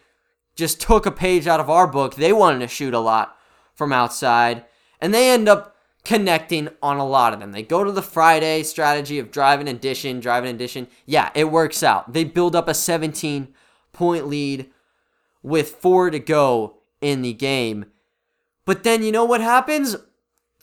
just 0.55 0.79
took 0.79 1.05
a 1.05 1.11
page 1.11 1.47
out 1.47 1.59
of 1.59 1.69
our 1.69 1.87
book. 1.87 2.15
They 2.15 2.31
wanted 2.31 2.59
to 2.59 2.67
shoot 2.67 2.93
a 2.93 2.99
lot 2.99 3.35
from 3.75 3.91
outside, 3.91 4.65
and 5.01 5.13
they 5.13 5.31
end 5.31 5.49
up 5.49 5.72
connecting 6.03 6.69
on 6.81 6.97
a 6.97 7.05
lot 7.05 7.33
of 7.33 7.39
them. 7.39 7.51
They 7.51 7.63
go 7.63 7.83
to 7.83 7.91
the 7.91 8.01
Friday 8.01 8.63
strategy 8.63 9.19
of 9.19 9.31
driving 9.31 9.67
addition, 9.67 10.19
driving 10.19 10.53
addition. 10.53 10.87
Yeah, 11.05 11.31
it 11.33 11.51
works 11.51 11.81
out. 11.83 12.13
They 12.13 12.23
build 12.23 12.55
up 12.55 12.67
a 12.67 12.73
17 12.73 13.53
point 13.93 14.27
lead 14.27 14.69
with 15.41 15.75
four 15.75 16.09
to 16.09 16.19
go 16.19 16.77
in 17.01 17.21
the 17.21 17.33
game. 17.33 17.85
But 18.65 18.83
then 18.83 19.03
you 19.03 19.11
know 19.11 19.25
what 19.25 19.41
happens? 19.41 19.95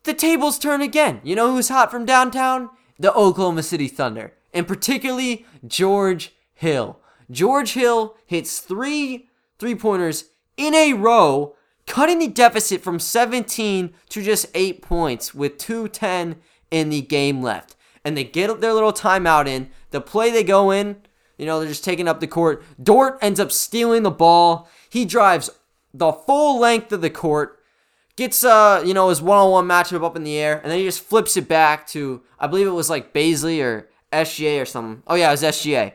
The 0.05 0.15
tables 0.15 0.59
turn 0.59 0.81
again. 0.81 1.21
You 1.23 1.37
know 1.37 1.53
who's 1.53 1.69
hot 1.69 1.91
from 1.91 2.07
downtown? 2.07 2.71
The 2.99 3.13
Oklahoma 3.15 3.63
City 3.63 3.89
Thunder, 3.89 4.35
and 4.53 4.67
particularly 4.69 5.47
George 5.67 6.35
Hill. 6.55 6.99
George 7.31 7.73
Hill 7.73 8.17
hits 8.27 8.61
three 8.61 9.29
three 9.59 9.75
pointers 9.75 10.25
in 10.57 10.75
a 10.75 10.95
row, 10.95 11.55
cutting 11.91 12.21
the 12.21 12.29
deficit 12.29 12.83
from 12.83 13.01
17 13.01 13.93
to 14.11 14.23
just 14.23 14.47
8 14.55 14.81
points 14.81 15.35
with 15.35 15.59
2:10 15.59 16.37
in 16.71 16.89
the 16.89 17.01
game 17.01 17.43
left. 17.43 17.75
And 18.05 18.17
they 18.17 18.23
get 18.23 18.61
their 18.61 18.73
little 18.73 18.93
timeout 18.93 19.49
in. 19.49 19.71
The 19.91 20.01
play 20.01 20.31
they 20.31 20.45
go 20.45 20.71
in, 20.71 20.99
you 21.37 21.47
know, 21.47 21.59
they're 21.59 21.69
just 21.69 21.85
taking 21.85 22.07
up 22.07 22.21
the 22.21 22.29
court. 22.29 22.63
Dort 22.81 23.19
ends 23.21 23.41
up 23.41 23.51
stealing 23.51 24.05
the 24.05 24.11
ball. 24.13 24.69
He 24.89 25.05
drives 25.05 25.51
the 25.93 26.13
full 26.13 26.61
length 26.61 26.93
of 26.93 27.01
the 27.01 27.11
court, 27.11 27.59
gets 28.15 28.45
uh, 28.45 28.85
you 28.87 28.95
know, 28.95 29.09
his 29.09 29.21
one-on-one 29.21 29.67
matchup 29.67 30.05
up 30.05 30.15
in 30.15 30.23
the 30.23 30.39
air, 30.39 30.61
and 30.63 30.71
then 30.71 30.79
he 30.79 30.85
just 30.85 31.03
flips 31.03 31.37
it 31.37 31.49
back 31.49 31.89
to 31.89 32.23
I 32.39 32.47
believe 32.47 32.69
it 32.69 32.71
was 32.71 32.89
like 32.89 33.13
Bazley 33.13 33.61
or 33.61 33.89
SGA 34.13 34.63
or 34.63 34.65
something. 34.65 35.03
Oh 35.09 35.17
yeah, 35.17 35.29
it 35.29 35.33
was 35.33 35.43
SGA. 35.43 35.95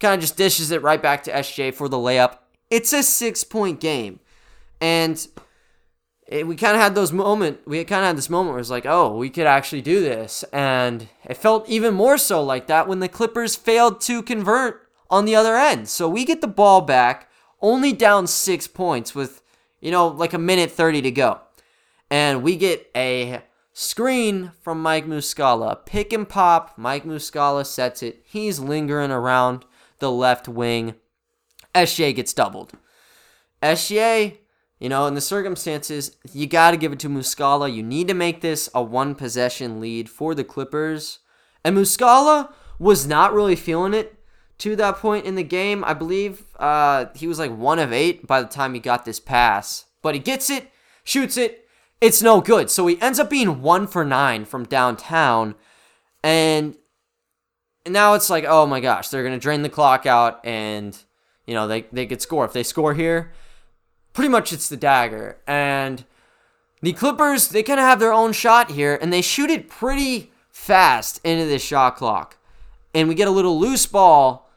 Kind 0.00 0.14
of 0.14 0.20
just 0.22 0.38
dishes 0.38 0.70
it 0.70 0.80
right 0.80 1.02
back 1.02 1.24
to 1.24 1.30
SGA 1.30 1.74
for 1.74 1.90
the 1.90 1.98
layup 1.98 2.38
It's 2.70 2.94
a 2.94 3.02
six 3.02 3.44
point 3.44 3.80
game. 3.80 4.20
And 4.84 5.26
it, 6.26 6.46
we 6.46 6.56
kind 6.56 6.76
of 6.76 6.82
had 6.82 6.94
those 6.94 7.10
moment. 7.10 7.60
We 7.66 7.82
kind 7.84 8.02
of 8.02 8.08
had 8.08 8.18
this 8.18 8.28
moment 8.28 8.52
where 8.52 8.60
it's 8.60 8.68
like, 8.68 8.84
oh, 8.84 9.16
we 9.16 9.30
could 9.30 9.46
actually 9.46 9.80
do 9.80 10.00
this, 10.00 10.44
and 10.52 11.08
it 11.24 11.38
felt 11.38 11.66
even 11.70 11.94
more 11.94 12.18
so 12.18 12.44
like 12.44 12.66
that 12.66 12.86
when 12.86 13.00
the 13.00 13.08
Clippers 13.08 13.56
failed 13.56 14.02
to 14.02 14.22
convert 14.22 14.86
on 15.08 15.24
the 15.24 15.34
other 15.34 15.56
end. 15.56 15.88
So 15.88 16.06
we 16.06 16.26
get 16.26 16.42
the 16.42 16.46
ball 16.46 16.82
back, 16.82 17.30
only 17.62 17.94
down 17.94 18.26
six 18.26 18.66
points 18.66 19.14
with, 19.14 19.40
you 19.80 19.90
know, 19.90 20.06
like 20.06 20.34
a 20.34 20.38
minute 20.38 20.70
thirty 20.70 21.00
to 21.00 21.10
go, 21.10 21.40
and 22.10 22.42
we 22.42 22.54
get 22.54 22.90
a 22.94 23.40
screen 23.72 24.52
from 24.60 24.82
Mike 24.82 25.06
Muscala, 25.06 25.86
pick 25.86 26.12
and 26.12 26.28
pop. 26.28 26.76
Mike 26.76 27.04
Muscala 27.04 27.64
sets 27.64 28.02
it. 28.02 28.22
He's 28.26 28.60
lingering 28.60 29.10
around 29.10 29.64
the 29.98 30.10
left 30.10 30.46
wing. 30.46 30.96
SGA 31.74 32.14
gets 32.14 32.34
doubled. 32.34 32.72
SGA 33.62 34.36
you 34.78 34.88
know, 34.88 35.06
in 35.06 35.14
the 35.14 35.20
circumstances, 35.20 36.16
you 36.32 36.46
got 36.46 36.72
to 36.72 36.76
give 36.76 36.92
it 36.92 36.98
to 37.00 37.08
Muscala. 37.08 37.72
You 37.72 37.82
need 37.82 38.08
to 38.08 38.14
make 38.14 38.40
this 38.40 38.68
a 38.74 38.82
one 38.82 39.14
possession 39.14 39.80
lead 39.80 40.10
for 40.10 40.34
the 40.34 40.44
Clippers. 40.44 41.20
And 41.64 41.76
Muscala 41.76 42.52
was 42.78 43.06
not 43.06 43.32
really 43.32 43.56
feeling 43.56 43.94
it 43.94 44.18
to 44.58 44.76
that 44.76 44.96
point 44.96 45.26
in 45.26 45.36
the 45.36 45.44
game. 45.44 45.84
I 45.84 45.94
believe 45.94 46.44
uh, 46.58 47.06
he 47.14 47.26
was 47.26 47.38
like 47.38 47.56
one 47.56 47.78
of 47.78 47.92
eight 47.92 48.26
by 48.26 48.42
the 48.42 48.48
time 48.48 48.74
he 48.74 48.80
got 48.80 49.04
this 49.04 49.20
pass. 49.20 49.86
But 50.02 50.14
he 50.14 50.20
gets 50.20 50.50
it, 50.50 50.70
shoots 51.02 51.36
it, 51.36 51.66
it's 52.00 52.20
no 52.20 52.40
good. 52.40 52.68
So 52.68 52.86
he 52.86 53.00
ends 53.00 53.18
up 53.18 53.30
being 53.30 53.62
one 53.62 53.86
for 53.86 54.04
nine 54.04 54.44
from 54.44 54.64
downtown. 54.64 55.54
And 56.22 56.76
now 57.86 58.14
it's 58.14 58.28
like, 58.28 58.44
oh 58.46 58.66
my 58.66 58.80
gosh, 58.80 59.08
they're 59.08 59.22
going 59.22 59.34
to 59.34 59.40
drain 59.40 59.62
the 59.62 59.68
clock 59.68 60.04
out 60.04 60.44
and, 60.44 60.96
you 61.46 61.54
know, 61.54 61.66
they, 61.66 61.82
they 61.92 62.06
could 62.06 62.20
score. 62.20 62.44
If 62.44 62.52
they 62.52 62.62
score 62.62 62.92
here, 62.94 63.32
pretty 64.14 64.30
much 64.30 64.52
it's 64.52 64.68
the 64.70 64.76
dagger. 64.78 65.36
And 65.46 66.04
the 66.80 66.94
Clippers, 66.94 67.48
they 67.48 67.62
kind 67.62 67.78
of 67.78 67.84
have 67.84 68.00
their 68.00 68.12
own 68.12 68.32
shot 68.32 68.70
here, 68.70 68.98
and 69.00 69.12
they 69.12 69.20
shoot 69.20 69.50
it 69.50 69.68
pretty 69.68 70.32
fast 70.50 71.20
into 71.24 71.44
this 71.44 71.62
shot 71.62 71.96
clock. 71.96 72.38
And 72.94 73.08
we 73.08 73.14
get 73.14 73.28
a 73.28 73.32
little 73.32 73.58
loose 73.58 73.84
ball. 73.84 74.48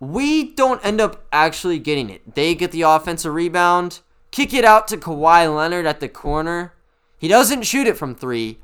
We 0.00 0.52
don't 0.52 0.84
end 0.84 1.00
up 1.00 1.26
actually 1.32 1.78
getting 1.78 2.08
it. 2.08 2.34
They 2.34 2.54
get 2.54 2.72
the 2.72 2.82
offensive 2.82 3.34
rebound, 3.34 4.00
kick 4.30 4.54
it 4.54 4.64
out 4.64 4.88
to 4.88 4.96
Kawhi 4.96 5.54
Leonard 5.54 5.86
at 5.86 6.00
the 6.00 6.08
corner. 6.08 6.72
He 7.18 7.28
doesn't 7.28 7.62
shoot 7.62 7.86
it 7.86 7.96
from 7.96 8.14
three, 8.14 8.58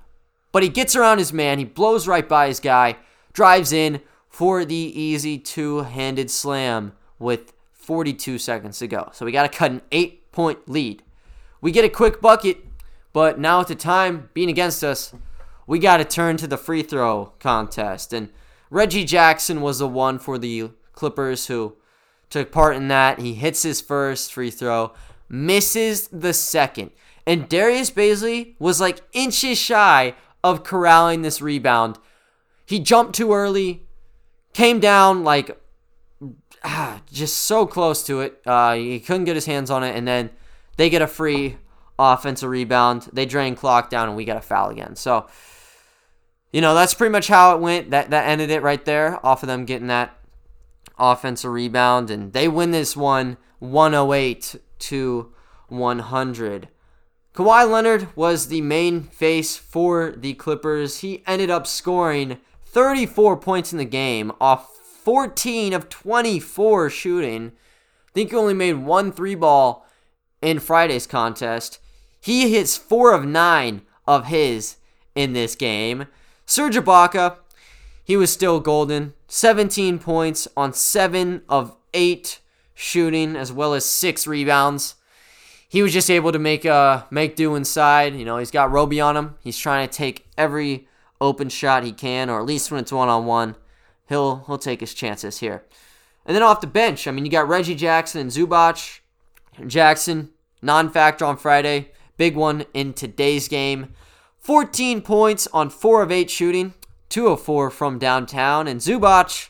but 0.52 0.62
he 0.62 0.68
gets 0.68 0.94
around 0.94 1.18
his 1.18 1.32
man. 1.32 1.58
He 1.58 1.64
blows 1.64 2.06
right 2.06 2.28
by 2.28 2.48
his 2.48 2.60
guy, 2.60 2.96
drives 3.32 3.72
in 3.72 4.00
for 4.28 4.64
the 4.64 4.74
easy 4.74 5.38
two 5.38 5.82
handed 5.82 6.30
slam 6.30 6.92
with 7.18 7.52
42 7.90 8.38
seconds 8.38 8.78
to 8.78 8.86
go. 8.86 9.08
So 9.12 9.26
we 9.26 9.32
got 9.32 9.50
to 9.50 9.58
cut 9.58 9.72
an 9.72 9.82
eight 9.90 10.30
point 10.30 10.68
lead. 10.68 11.02
We 11.60 11.72
get 11.72 11.84
a 11.84 11.88
quick 11.88 12.20
bucket, 12.20 12.64
but 13.12 13.40
now 13.40 13.58
with 13.58 13.66
the 13.66 13.74
time 13.74 14.28
being 14.32 14.48
against 14.48 14.84
us, 14.84 15.12
we 15.66 15.80
got 15.80 15.96
to 15.96 16.04
turn 16.04 16.36
to 16.36 16.46
the 16.46 16.56
free 16.56 16.84
throw 16.84 17.32
contest. 17.40 18.12
And 18.12 18.30
Reggie 18.70 19.04
Jackson 19.04 19.60
was 19.60 19.80
the 19.80 19.88
one 19.88 20.20
for 20.20 20.38
the 20.38 20.70
Clippers 20.92 21.48
who 21.48 21.74
took 22.28 22.52
part 22.52 22.76
in 22.76 22.86
that. 22.86 23.18
He 23.18 23.34
hits 23.34 23.64
his 23.64 23.80
first 23.80 24.32
free 24.32 24.52
throw, 24.52 24.92
misses 25.28 26.06
the 26.12 26.32
second. 26.32 26.92
And 27.26 27.48
Darius 27.48 27.90
Bazley 27.90 28.54
was 28.60 28.80
like 28.80 29.00
inches 29.12 29.58
shy 29.58 30.14
of 30.44 30.62
corralling 30.62 31.22
this 31.22 31.42
rebound. 31.42 31.98
He 32.66 32.78
jumped 32.78 33.16
too 33.16 33.32
early, 33.32 33.82
came 34.52 34.78
down 34.78 35.24
like 35.24 35.60
ah, 36.64 37.00
just 37.12 37.36
so 37.36 37.66
close 37.66 38.04
to 38.04 38.20
it. 38.20 38.40
Uh, 38.46 38.74
he 38.74 39.00
couldn't 39.00 39.24
get 39.24 39.34
his 39.34 39.46
hands 39.46 39.70
on 39.70 39.84
it, 39.84 39.96
and 39.96 40.06
then 40.06 40.30
they 40.76 40.90
get 40.90 41.02
a 41.02 41.06
free 41.06 41.56
offensive 41.98 42.50
rebound. 42.50 43.08
They 43.12 43.26
drain 43.26 43.54
clock 43.54 43.90
down, 43.90 44.08
and 44.08 44.16
we 44.16 44.24
get 44.24 44.36
a 44.36 44.40
foul 44.40 44.70
again. 44.70 44.96
So, 44.96 45.26
you 46.52 46.60
know, 46.60 46.74
that's 46.74 46.94
pretty 46.94 47.12
much 47.12 47.28
how 47.28 47.54
it 47.54 47.60
went. 47.60 47.90
That 47.90 48.10
that 48.10 48.28
ended 48.28 48.50
it 48.50 48.62
right 48.62 48.84
there, 48.84 49.24
off 49.24 49.42
of 49.42 49.46
them 49.46 49.64
getting 49.64 49.88
that 49.88 50.16
offensive 50.98 51.50
rebound, 51.50 52.10
and 52.10 52.32
they 52.32 52.48
win 52.48 52.70
this 52.70 52.96
one 52.96 53.36
108 53.58 54.56
to 54.78 55.32
100. 55.68 56.68
Kawhi 57.34 57.70
Leonard 57.70 58.08
was 58.16 58.48
the 58.48 58.60
main 58.60 59.02
face 59.02 59.56
for 59.56 60.12
the 60.16 60.34
Clippers. 60.34 60.98
He 60.98 61.22
ended 61.26 61.48
up 61.48 61.66
scoring 61.66 62.38
34 62.64 63.36
points 63.36 63.72
in 63.72 63.78
the 63.78 63.84
game 63.84 64.32
off 64.40 64.79
14 65.04 65.72
of 65.72 65.88
24 65.88 66.90
shooting. 66.90 67.52
I 68.08 68.12
think 68.12 68.30
he 68.30 68.36
only 68.36 68.54
made 68.54 68.74
one 68.74 69.12
three 69.12 69.34
ball 69.34 69.86
in 70.42 70.58
Friday's 70.58 71.06
contest. 71.06 71.78
He 72.20 72.50
hits 72.50 72.76
four 72.76 73.12
of 73.12 73.24
nine 73.24 73.82
of 74.06 74.26
his 74.26 74.76
in 75.14 75.32
this 75.32 75.54
game. 75.54 76.06
Serge 76.44 76.76
Ibaka, 76.76 77.36
he 78.04 78.16
was 78.16 78.32
still 78.32 78.60
golden. 78.60 79.14
17 79.28 79.98
points 79.98 80.48
on 80.56 80.72
seven 80.72 81.42
of 81.48 81.76
eight 81.94 82.40
shooting, 82.74 83.36
as 83.36 83.52
well 83.52 83.74
as 83.74 83.84
six 83.84 84.26
rebounds. 84.26 84.96
He 85.68 85.82
was 85.82 85.92
just 85.92 86.10
able 86.10 86.32
to 86.32 86.38
make 86.38 86.66
uh 86.66 87.04
make 87.10 87.36
do 87.36 87.54
inside. 87.54 88.16
You 88.16 88.24
know, 88.24 88.38
he's 88.38 88.50
got 88.50 88.72
Roby 88.72 89.00
on 89.00 89.16
him. 89.16 89.36
He's 89.42 89.58
trying 89.58 89.88
to 89.88 89.94
take 89.94 90.26
every 90.36 90.88
open 91.20 91.48
shot 91.48 91.84
he 91.84 91.92
can, 91.92 92.28
or 92.28 92.40
at 92.40 92.46
least 92.46 92.70
when 92.70 92.80
it's 92.80 92.92
one 92.92 93.08
on 93.08 93.24
one 93.24 93.54
he'll 94.10 94.44
he'll 94.46 94.58
take 94.58 94.80
his 94.80 94.92
chances 94.92 95.38
here. 95.38 95.64
And 96.26 96.36
then 96.36 96.42
off 96.42 96.60
the 96.60 96.66
bench, 96.66 97.08
I 97.08 97.12
mean, 97.12 97.24
you 97.24 97.30
got 97.30 97.48
Reggie 97.48 97.74
Jackson 97.74 98.20
and 98.20 98.30
Zubac. 98.30 99.00
Jackson, 99.66 100.30
non-factor 100.62 101.24
on 101.24 101.36
Friday, 101.36 101.90
big 102.16 102.36
one 102.36 102.64
in 102.74 102.92
today's 102.92 103.48
game. 103.48 103.94
14 104.38 105.02
points 105.02 105.46
on 105.52 105.70
4 105.70 106.02
of 106.02 106.12
8 106.12 106.30
shooting, 106.30 106.74
2 107.08 107.28
of 107.28 107.42
4 107.42 107.70
from 107.70 107.98
downtown. 107.98 108.68
And 108.68 108.80
Zubac, 108.80 109.48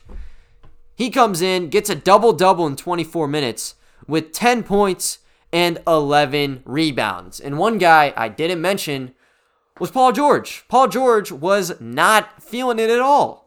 he 0.95 1.09
comes 1.09 1.41
in, 1.41 1.69
gets 1.69 1.89
a 1.89 1.95
double 1.95 2.33
double 2.33 2.67
in 2.67 2.75
24 2.75 3.27
minutes 3.27 3.75
with 4.07 4.31
10 4.31 4.63
points 4.63 5.19
and 5.53 5.79
11 5.87 6.63
rebounds. 6.65 7.39
And 7.39 7.57
one 7.57 7.77
guy 7.77 8.13
I 8.17 8.29
didn't 8.29 8.61
mention 8.61 9.13
was 9.79 9.91
Paul 9.91 10.11
George. 10.11 10.65
Paul 10.67 10.87
George 10.87 11.31
was 11.31 11.79
not 11.79 12.41
feeling 12.41 12.79
it 12.79 12.89
at 12.89 12.99
all. 12.99 13.40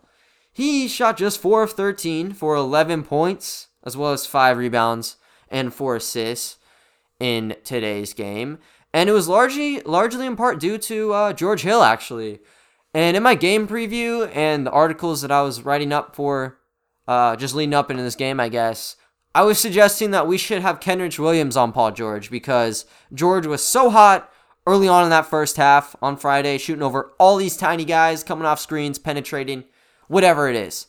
He 0.54 0.87
shot 0.87 1.16
just 1.16 1.40
4 1.40 1.64
of 1.64 1.73
13 1.73 2.32
for 2.32 2.54
11 2.54 3.02
points, 3.02 3.66
as 3.82 3.96
well 3.96 4.12
as 4.12 4.25
5 4.25 4.56
rebounds 4.56 5.16
and 5.49 5.75
4 5.75 5.96
assists 5.96 6.58
in 7.18 7.56
today's 7.64 8.14
game. 8.14 8.58
And 8.92 9.11
it 9.11 9.12
was 9.12 9.26
largely 9.26 9.80
largely 9.80 10.25
in 10.25 10.37
part 10.37 10.61
due 10.61 10.78
to 10.78 11.12
uh, 11.12 11.32
George 11.32 11.62
Hill, 11.62 11.82
actually. 11.82 12.38
And 12.94 13.16
in 13.16 13.25
my 13.25 13.34
game 13.34 13.66
preview 13.66 14.30
and 14.32 14.64
the 14.64 14.70
articles 14.70 15.23
that 15.23 15.32
I 15.32 15.42
was 15.42 15.62
writing 15.62 15.92
up 15.92 16.14
for, 16.14 16.61
uh, 17.08 17.34
just 17.34 17.56
leading 17.56 17.75
up 17.75 17.90
into 17.90 18.04
this 18.04 18.14
game, 18.14 18.38
I 18.38 18.49
guess, 18.49 18.94
I 19.34 19.42
was 19.42 19.58
suggesting 19.58 20.12
that 20.12 20.28
we 20.28 20.38
should 20.38 20.62
have 20.62 20.78
Kenrich 20.78 21.18
Williams 21.18 21.56
on 21.56 21.73
Paul 21.73 21.90
George 21.90 22.30
because 22.30 22.87
George 23.12 23.46
was 23.46 23.64
so 23.64 23.90
hot 23.90 24.30
early 24.64 24.87
on 24.87 25.02
in 25.02 25.11
that 25.11 25.26
first 25.26 25.56
half 25.56 25.96
on 26.00 26.16
Friday, 26.16 26.56
shooting 26.58 26.84
over 26.84 27.11
all 27.18 27.37
these 27.37 27.56
tiny 27.56 27.84
guys 27.84 28.23
coming 28.23 28.46
off 28.46 28.61
screens, 28.61 29.00
penetrating 29.00 29.64
whatever 30.08 30.49
it 30.49 30.56
is. 30.56 30.87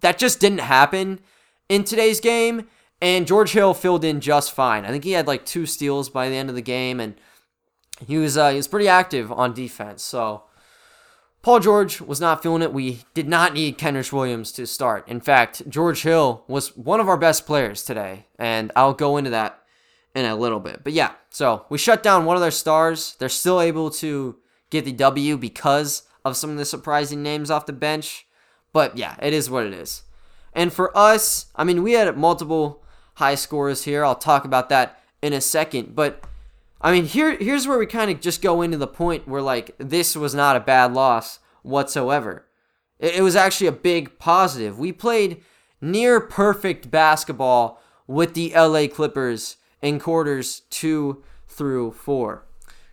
That 0.00 0.18
just 0.18 0.40
didn't 0.40 0.58
happen 0.58 1.20
in 1.68 1.84
today's 1.84 2.20
game, 2.20 2.68
and 3.00 3.26
George 3.26 3.52
Hill 3.52 3.74
filled 3.74 4.04
in 4.04 4.20
just 4.20 4.52
fine. 4.52 4.84
I 4.84 4.88
think 4.88 5.04
he 5.04 5.12
had 5.12 5.26
like 5.26 5.44
two 5.44 5.66
steals 5.66 6.08
by 6.08 6.28
the 6.28 6.36
end 6.36 6.48
of 6.48 6.54
the 6.54 6.62
game, 6.62 7.00
and 7.00 7.14
he 8.06 8.18
was 8.18 8.36
uh, 8.36 8.50
he 8.50 8.56
was 8.56 8.68
pretty 8.68 8.88
active 8.88 9.30
on 9.30 9.54
defense. 9.54 10.02
So 10.02 10.44
Paul 11.42 11.58
George 11.58 12.00
was 12.00 12.20
not 12.20 12.42
feeling 12.42 12.62
it. 12.62 12.72
We 12.72 13.00
did 13.14 13.28
not 13.28 13.54
need 13.54 13.78
Kendrick 13.78 14.12
Williams 14.12 14.52
to 14.52 14.66
start. 14.66 15.08
In 15.08 15.20
fact, 15.20 15.68
George 15.68 16.02
Hill 16.02 16.44
was 16.46 16.76
one 16.76 17.00
of 17.00 17.08
our 17.08 17.16
best 17.16 17.46
players 17.46 17.82
today, 17.82 18.26
and 18.38 18.70
I'll 18.76 18.94
go 18.94 19.16
into 19.16 19.30
that 19.30 19.58
in 20.14 20.24
a 20.24 20.36
little 20.36 20.60
bit. 20.60 20.84
But 20.84 20.92
yeah, 20.92 21.12
so 21.30 21.66
we 21.68 21.78
shut 21.78 22.02
down 22.02 22.24
one 22.24 22.36
of 22.36 22.42
their 22.42 22.50
stars. 22.52 23.16
They're 23.18 23.28
still 23.28 23.60
able 23.60 23.90
to 23.90 24.36
get 24.70 24.84
the 24.84 24.92
W 24.92 25.36
because 25.36 26.04
of 26.24 26.36
some 26.36 26.50
of 26.50 26.58
the 26.58 26.64
surprising 26.64 27.22
names 27.22 27.50
off 27.50 27.66
the 27.66 27.72
bench. 27.72 28.26
But 28.72 28.96
yeah, 28.96 29.16
it 29.20 29.32
is 29.32 29.50
what 29.50 29.66
it 29.66 29.72
is. 29.72 30.02
And 30.52 30.72
for 30.72 30.96
us, 30.96 31.46
I 31.56 31.64
mean, 31.64 31.82
we 31.82 31.92
had 31.92 32.16
multiple 32.16 32.82
high 33.14 33.34
scores 33.34 33.84
here. 33.84 34.04
I'll 34.04 34.14
talk 34.14 34.44
about 34.44 34.68
that 34.68 35.00
in 35.20 35.32
a 35.32 35.40
second. 35.40 35.94
But 35.94 36.24
I 36.80 36.92
mean, 36.92 37.06
here 37.06 37.36
here's 37.36 37.66
where 37.66 37.78
we 37.78 37.86
kind 37.86 38.10
of 38.10 38.20
just 38.20 38.42
go 38.42 38.62
into 38.62 38.78
the 38.78 38.86
point 38.86 39.28
where 39.28 39.42
like 39.42 39.74
this 39.78 40.16
was 40.16 40.34
not 40.34 40.56
a 40.56 40.60
bad 40.60 40.92
loss 40.92 41.38
whatsoever. 41.62 42.46
It, 42.98 43.16
it 43.16 43.22
was 43.22 43.36
actually 43.36 43.68
a 43.68 43.72
big 43.72 44.18
positive. 44.18 44.78
We 44.78 44.92
played 44.92 45.42
near 45.80 46.20
perfect 46.20 46.90
basketball 46.90 47.80
with 48.06 48.34
the 48.34 48.52
LA 48.54 48.86
Clippers 48.88 49.56
in 49.80 49.98
quarters 49.98 50.60
two 50.70 51.22
through 51.48 51.92
four. 51.92 52.46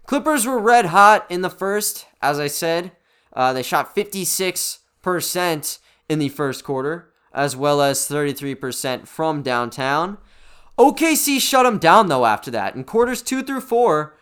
Clippers 0.05 0.45
were 0.45 0.59
red 0.59 0.87
hot 0.87 1.25
in 1.29 1.41
the 1.41 1.49
first, 1.49 2.07
as 2.21 2.39
I 2.39 2.47
said. 2.47 2.91
Uh, 3.31 3.53
they 3.53 3.61
shot 3.61 3.93
56 3.93 4.79
percent 5.01 5.79
in 6.07 6.19
the 6.19 6.29
first 6.29 6.63
quarter, 6.63 7.11
as 7.33 7.55
well 7.55 7.81
as 7.81 8.07
33% 8.07 9.07
from 9.07 9.41
downtown. 9.41 10.17
OKC 10.77 11.39
shut 11.39 11.65
them 11.65 11.77
down 11.77 12.07
though 12.07 12.25
after 12.25 12.49
that. 12.51 12.75
In 12.75 12.83
quarters 12.83 13.21
two 13.21 13.43
through 13.43 13.61
four, 13.61 14.15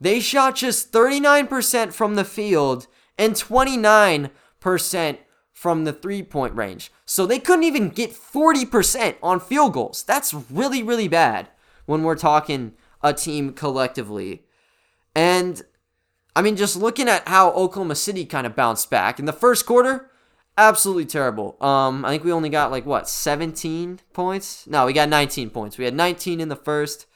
they 0.00 0.18
shot 0.18 0.56
just 0.56 0.92
39% 0.92 1.92
from 1.92 2.16
the 2.16 2.24
field 2.24 2.88
and 3.16 3.34
29% 3.34 5.18
from 5.52 5.84
the 5.84 5.92
three 5.92 6.22
point 6.22 6.56
range. 6.56 6.90
So 7.04 7.24
they 7.24 7.38
couldn't 7.38 7.62
even 7.62 7.88
get 7.88 8.10
40% 8.10 9.14
on 9.22 9.38
field 9.38 9.74
goals. 9.74 10.02
That's 10.02 10.34
really, 10.34 10.82
really 10.82 11.08
bad 11.08 11.50
when 11.86 12.02
we're 12.02 12.16
talking 12.16 12.72
a 13.00 13.12
team 13.12 13.52
collectively. 13.52 14.44
And 15.14 15.62
I 16.34 16.42
mean, 16.42 16.56
just 16.56 16.76
looking 16.76 17.08
at 17.08 17.28
how 17.28 17.50
Oklahoma 17.52 17.94
City 17.94 18.24
kind 18.24 18.46
of 18.46 18.56
bounced 18.56 18.90
back 18.90 19.18
in 19.18 19.26
the 19.26 19.32
first 19.32 19.66
quarter, 19.66 20.10
absolutely 20.56 21.06
terrible. 21.06 21.56
Um, 21.60 22.04
I 22.04 22.10
think 22.10 22.24
we 22.24 22.32
only 22.32 22.48
got 22.48 22.70
like 22.70 22.86
what 22.86 23.08
17 23.08 24.00
points. 24.12 24.66
No, 24.66 24.86
we 24.86 24.92
got 24.92 25.08
19 25.08 25.50
points. 25.50 25.78
We 25.78 25.84
had 25.84 25.94
19 25.94 26.40
in 26.40 26.48
the 26.48 26.56
first, 26.56 27.06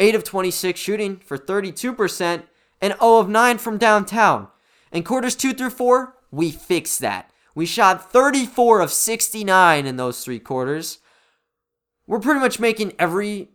eight 0.00 0.14
of 0.14 0.24
26 0.24 0.78
shooting 0.78 1.16
for 1.16 1.36
32 1.36 1.92
percent, 1.92 2.46
and 2.80 2.94
0 2.94 3.18
of 3.18 3.28
9 3.28 3.58
from 3.58 3.78
downtown. 3.78 4.48
In 4.92 5.02
quarters 5.02 5.34
two 5.34 5.52
through 5.52 5.70
four, 5.70 6.16
we 6.30 6.50
fixed 6.50 7.00
that. 7.00 7.30
We 7.54 7.66
shot 7.66 8.12
34 8.12 8.80
of 8.80 8.92
69 8.92 9.86
in 9.86 9.96
those 9.96 10.24
three 10.24 10.38
quarters. 10.38 10.98
We're 12.06 12.20
pretty 12.20 12.40
much 12.40 12.60
making 12.60 12.94
every, 12.98 13.50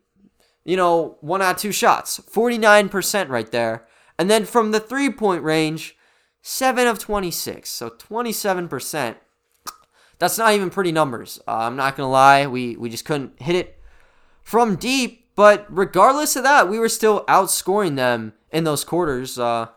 you 0.66 0.78
know, 0.78 1.18
one 1.22 1.42
out 1.42 1.56
of 1.56 1.62
two 1.62 1.72
shots. 1.72 2.20
49% 2.20 3.30
right 3.30 3.52
there. 3.52 3.86
And 4.18 4.30
then 4.30 4.46
from 4.46 4.72
the 4.72 4.80
three 4.80 5.10
point 5.10 5.44
range, 5.44 5.96
7 6.42 6.88
of 6.88 7.00
26. 7.00 7.70
So 7.70 7.90
27%. 7.90 9.16
That's 10.18 10.38
not 10.38 10.54
even 10.54 10.70
pretty 10.70 10.92
numbers. 10.92 11.40
Uh, 11.48 11.58
I'm 11.60 11.76
not 11.76 11.96
going 11.96 12.06
to 12.06 12.12
lie. 12.12 12.46
We, 12.48 12.76
we 12.76 12.90
just 12.90 13.06
couldn't 13.06 13.42
hit 13.42 13.56
it 13.56 13.80
from 14.44 14.76
deep. 14.76 15.28
But 15.36 15.66
regardless 15.70 16.36
of 16.36 16.44
that, 16.44 16.68
we 16.68 16.80
were 16.80 16.90
still 16.90 17.24
outscoring 17.26 17.96
them 17.96 18.34
in 18.52 18.66
those 18.66 18.84
quarters. 18.84 19.40
Uh, 19.40 19.68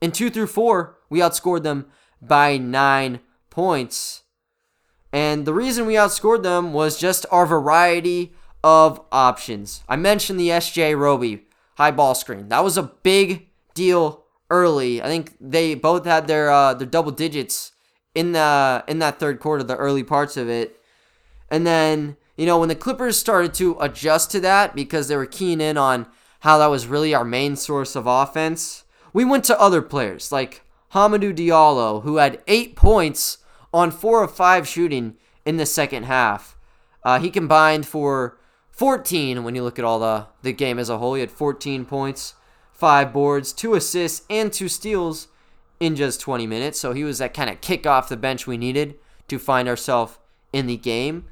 in 0.00 0.12
two 0.12 0.30
through 0.30 0.46
four, 0.46 0.98
we 1.10 1.18
outscored 1.18 1.64
them 1.64 1.86
by 2.22 2.56
nine 2.56 3.18
points. 3.50 4.22
And 5.12 5.46
the 5.46 5.54
reason 5.54 5.86
we 5.86 5.94
outscored 5.94 6.44
them 6.44 6.72
was 6.72 7.00
just 7.00 7.26
our 7.32 7.46
variety 7.46 8.34
of 8.62 9.00
options. 9.10 9.82
I 9.88 9.96
mentioned 9.96 10.38
the 10.38 10.50
SJ 10.50 10.96
Roby 10.96 11.46
high 11.76 11.90
ball 11.90 12.14
screen. 12.14 12.48
That 12.48 12.62
was 12.64 12.76
a 12.76 12.82
big 12.82 13.48
deal 13.74 14.24
early. 14.50 15.02
I 15.02 15.06
think 15.06 15.36
they 15.40 15.74
both 15.74 16.04
had 16.04 16.26
their 16.26 16.50
uh, 16.50 16.74
their 16.74 16.86
double 16.86 17.12
digits 17.12 17.72
in 18.14 18.32
the 18.32 18.84
in 18.88 18.98
that 19.00 19.18
third 19.18 19.40
quarter, 19.40 19.62
the 19.62 19.76
early 19.76 20.02
parts 20.02 20.36
of 20.36 20.48
it. 20.48 20.80
And 21.50 21.66
then, 21.66 22.16
you 22.36 22.46
know, 22.46 22.58
when 22.58 22.68
the 22.68 22.74
Clippers 22.74 23.16
started 23.16 23.54
to 23.54 23.76
adjust 23.80 24.30
to 24.32 24.40
that 24.40 24.74
because 24.74 25.08
they 25.08 25.16
were 25.16 25.26
keying 25.26 25.60
in 25.60 25.76
on 25.76 26.06
how 26.40 26.58
that 26.58 26.66
was 26.66 26.86
really 26.86 27.14
our 27.14 27.24
main 27.24 27.56
source 27.56 27.96
of 27.96 28.06
offense, 28.06 28.84
we 29.12 29.24
went 29.24 29.44
to 29.44 29.60
other 29.60 29.82
players 29.82 30.30
like 30.30 30.62
Hamidou 30.92 31.34
Diallo, 31.34 32.02
who 32.02 32.16
had 32.16 32.42
eight 32.46 32.76
points 32.76 33.38
on 33.72 33.90
four 33.90 34.22
of 34.22 34.34
five 34.34 34.66
shooting 34.66 35.16
in 35.44 35.56
the 35.56 35.66
second 35.66 36.04
half. 36.04 36.56
Uh, 37.02 37.18
he 37.18 37.30
combined 37.30 37.86
for 37.86 38.38
14 38.70 39.44
when 39.44 39.54
you 39.54 39.62
look 39.62 39.78
at 39.78 39.84
all 39.84 39.98
the, 39.98 40.26
the 40.42 40.52
game 40.52 40.78
as 40.78 40.88
a 40.88 40.98
whole. 40.98 41.14
He 41.14 41.20
had 41.20 41.30
14 41.30 41.84
points, 41.84 42.34
five 42.78 43.12
boards, 43.12 43.52
two 43.52 43.74
assists, 43.74 44.24
and 44.30 44.52
two 44.52 44.68
steals 44.68 45.26
in 45.80 45.96
just 45.96 46.20
20 46.20 46.46
minutes. 46.46 46.78
So 46.78 46.92
he 46.92 47.04
was 47.04 47.18
that 47.18 47.34
kind 47.34 47.50
of 47.50 47.60
kick 47.60 47.86
off 47.86 48.08
the 48.08 48.16
bench 48.16 48.46
we 48.46 48.56
needed 48.56 48.94
to 49.26 49.38
find 49.38 49.68
ourselves 49.68 50.18
in 50.52 50.68
the 50.68 50.76
game. 50.76 51.24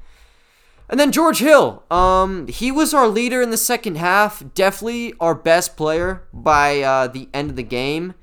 And 0.89 0.99
then 0.99 1.11
George 1.11 1.39
Hill, 1.39 1.83
um, 1.89 2.47
he 2.47 2.71
was 2.71 2.93
our 2.93 3.07
leader 3.07 3.41
in 3.41 3.49
the 3.49 3.57
second 3.57 3.95
half, 3.95 4.43
definitely 4.53 5.13
our 5.19 5.35
best 5.35 5.75
player 5.75 6.27
by 6.33 6.81
uh, 6.81 7.07
the 7.07 7.29
end 7.33 7.49
of 7.49 7.55
the 7.55 7.63
game. 7.63 8.13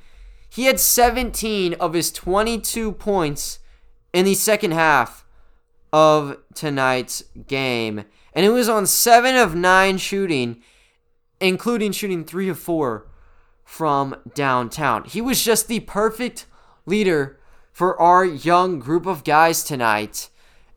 He 0.48 0.64
had 0.64 0.78
17 0.78 1.74
of 1.74 1.94
his 1.94 2.12
22 2.12 2.92
points 2.92 3.58
in 4.12 4.24
the 4.24 4.34
second 4.34 4.72
half 4.72 5.26
of 5.92 6.38
tonight's 6.54 7.24
game. 7.46 8.04
And 8.34 8.46
it 8.46 8.50
was 8.50 8.68
on 8.68 8.86
7 8.86 9.34
of 9.34 9.54
9 9.54 9.98
shooting, 9.98 10.62
including 11.40 11.92
shooting 11.92 12.24
3 12.24 12.48
of 12.50 12.58
4 12.58 13.06
from 13.64 14.16
downtown. 14.34 15.04
He 15.04 15.20
was 15.20 15.42
just 15.42 15.68
the 15.68 15.80
perfect 15.80 16.46
leader 16.86 17.38
for 17.72 18.00
our 18.00 18.24
young 18.24 18.78
group 18.78 19.06
of 19.06 19.24
guys 19.24 19.64
tonight. 19.64 20.30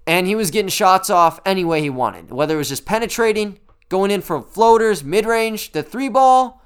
And 0.05 0.25
he 0.25 0.35
was 0.35 0.51
getting 0.51 0.69
shots 0.69 1.09
off 1.09 1.39
any 1.45 1.65
way 1.65 1.81
he 1.81 1.89
wanted, 1.89 2.31
whether 2.31 2.55
it 2.55 2.57
was 2.57 2.69
just 2.69 2.85
penetrating, 2.85 3.59
going 3.89 4.09
in 4.09 4.21
for 4.21 4.41
floaters, 4.41 5.03
mid-range, 5.03 5.73
the 5.73 5.83
three 5.83 6.09
ball. 6.09 6.63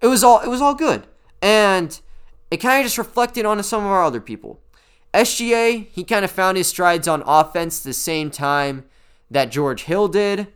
It 0.00 0.06
was 0.06 0.22
all 0.22 0.40
it 0.40 0.48
was 0.48 0.62
all 0.62 0.74
good. 0.74 1.06
And 1.42 2.00
it 2.50 2.58
kind 2.58 2.80
of 2.80 2.86
just 2.86 2.98
reflected 2.98 3.44
onto 3.44 3.62
some 3.62 3.84
of 3.84 3.90
our 3.90 4.04
other 4.04 4.20
people. 4.20 4.60
SGA, 5.12 5.88
he 5.90 6.04
kind 6.04 6.24
of 6.24 6.30
found 6.30 6.56
his 6.56 6.68
strides 6.68 7.08
on 7.08 7.22
offense 7.26 7.80
the 7.80 7.92
same 7.92 8.30
time 8.30 8.84
that 9.30 9.50
George 9.50 9.84
Hill 9.84 10.08
did. 10.08 10.48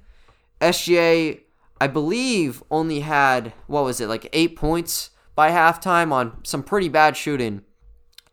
SGA, 0.61 1.41
I 1.83 1.89
believe, 1.89 2.63
only 2.71 3.01
had, 3.01 3.55
what 3.67 3.83
was 3.83 4.01
it, 4.01 4.07
like 4.09 4.29
eight 4.33 4.55
points 4.55 5.11
by 5.35 5.51
halftime 5.51 6.13
on 6.13 6.39
some 6.45 6.63
pretty 6.63 6.89
bad 6.89 7.17
shooting. 7.17 7.63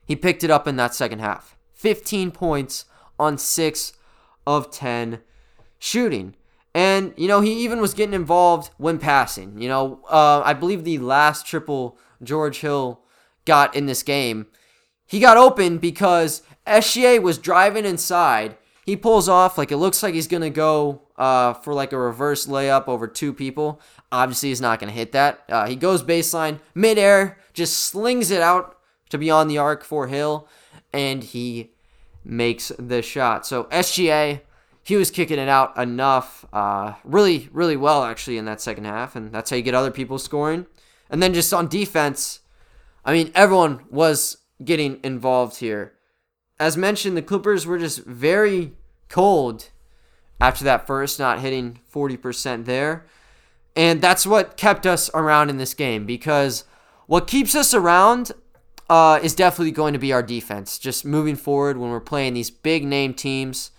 He 0.06 0.16
picked 0.16 0.44
it 0.44 0.52
up 0.52 0.68
in 0.68 0.76
that 0.76 0.94
second 0.94 1.18
half. 1.18 1.58
15 1.74 2.30
points 2.30 2.86
on 3.18 3.40
6 3.40 3.94
of 4.46 4.70
10 4.70 5.22
shooting. 5.80 6.36
And, 6.76 7.12
you 7.18 7.28
know, 7.28 7.42
he 7.42 7.54
even 7.64 7.82
was 7.82 7.96
getting 7.96 8.14
involved 8.14 8.70
when 8.78 9.00
passing. 9.00 9.60
You 9.60 9.68
know, 9.68 10.02
uh, 10.08 10.44
I 10.46 10.54
believe 10.54 10.84
the 10.84 11.00
last 11.00 11.48
triple 11.48 11.98
George 12.22 12.60
Hill 12.60 13.02
got 13.46 13.76
in 13.76 13.88
this 13.88 14.04
game. 14.04 14.46
He 15.08 15.20
got 15.20 15.38
open 15.38 15.80
because 15.80 16.44
SGA 16.68 17.20
was 17.20 17.40
driving 17.40 17.86
inside. 17.86 18.58
He 18.86 18.96
pulls 18.96 19.28
off 19.28 19.58
like 19.58 19.72
it 19.72 19.78
looks 19.78 20.04
like 20.04 20.14
he's 20.14 20.28
gonna 20.28 20.52
go 20.52 21.02
uh, 21.20 21.54
for 21.54 21.74
like 21.74 21.92
a 21.92 22.00
reverse 22.00 22.48
layup 22.48 22.88
over 22.88 23.08
two 23.08 23.34
people. 23.34 23.80
Obviously, 24.12 24.50
he's 24.50 24.62
not 24.62 24.80
gonna 24.80 24.94
hit 24.94 25.12
that. 25.12 25.44
Uh, 25.50 25.68
he 25.68 25.76
goes 25.76 26.02
baseline, 26.02 26.60
midair, 26.74 27.38
just 27.54 27.78
slings 27.78 28.32
it 28.32 28.42
out 28.42 28.78
to 29.10 29.18
beyond 29.18 29.52
the 29.52 29.58
arc 29.58 29.84
for 29.84 30.08
Hill, 30.08 30.48
and 30.94 31.24
he 31.24 31.74
makes 32.24 32.72
the 32.80 33.02
shot. 33.02 33.46
So 33.46 33.66
SGA, 33.66 34.42
he 34.82 34.96
was 34.96 35.12
kicking 35.12 35.40
it 35.40 35.50
out 35.50 35.78
enough, 35.78 36.46
uh, 36.54 36.94
really, 37.04 37.50
really 37.52 37.78
well 37.78 38.04
actually 38.04 38.38
in 38.38 38.46
that 38.46 38.62
second 38.62 38.86
half, 38.86 39.16
and 39.16 39.32
that's 39.32 39.50
how 39.50 39.58
you 39.58 39.62
get 39.62 39.76
other 39.76 39.92
people 39.92 40.18
scoring. 40.18 40.66
And 41.10 41.22
then 41.22 41.34
just 41.34 41.54
on 41.54 41.68
defense, 41.68 42.40
I 43.04 43.14
mean, 43.14 43.32
everyone 43.36 43.86
was 43.90 44.38
getting 44.64 45.00
involved 45.04 45.58
here. 45.58 45.94
As 46.60 46.78
mentioned, 46.78 47.18
the 47.18 47.22
Clippers 47.22 47.66
were 47.66 47.78
just 47.78 48.06
very 48.06 48.74
cold 49.10 49.70
after 50.40 50.64
that 50.64 50.88
first, 50.88 51.20
not 51.20 51.40
hitting 51.40 51.80
40% 51.94 52.66
there. 52.66 53.06
And 53.76 54.02
that's 54.02 54.26
what 54.26 54.58
kept 54.58 54.86
us 54.86 55.10
around 55.14 55.50
in 55.50 55.58
this 55.58 55.74
game 55.74 56.06
because 56.06 56.64
what 57.08 57.28
keeps 57.28 57.56
us 57.56 57.74
around 57.74 58.32
uh, 58.90 59.20
is 59.22 59.36
definitely 59.36 59.72
going 59.72 59.94
to 59.94 60.00
be 60.00 60.12
our 60.12 60.24
defense. 60.24 60.80
Just 60.80 61.06
moving 61.06 61.36
forward 61.36 61.78
when 61.78 61.92
we're 61.92 62.00
playing 62.00 62.34
these 62.34 62.50
big 62.50 62.86
name 62.86 63.14
teams. 63.14 63.72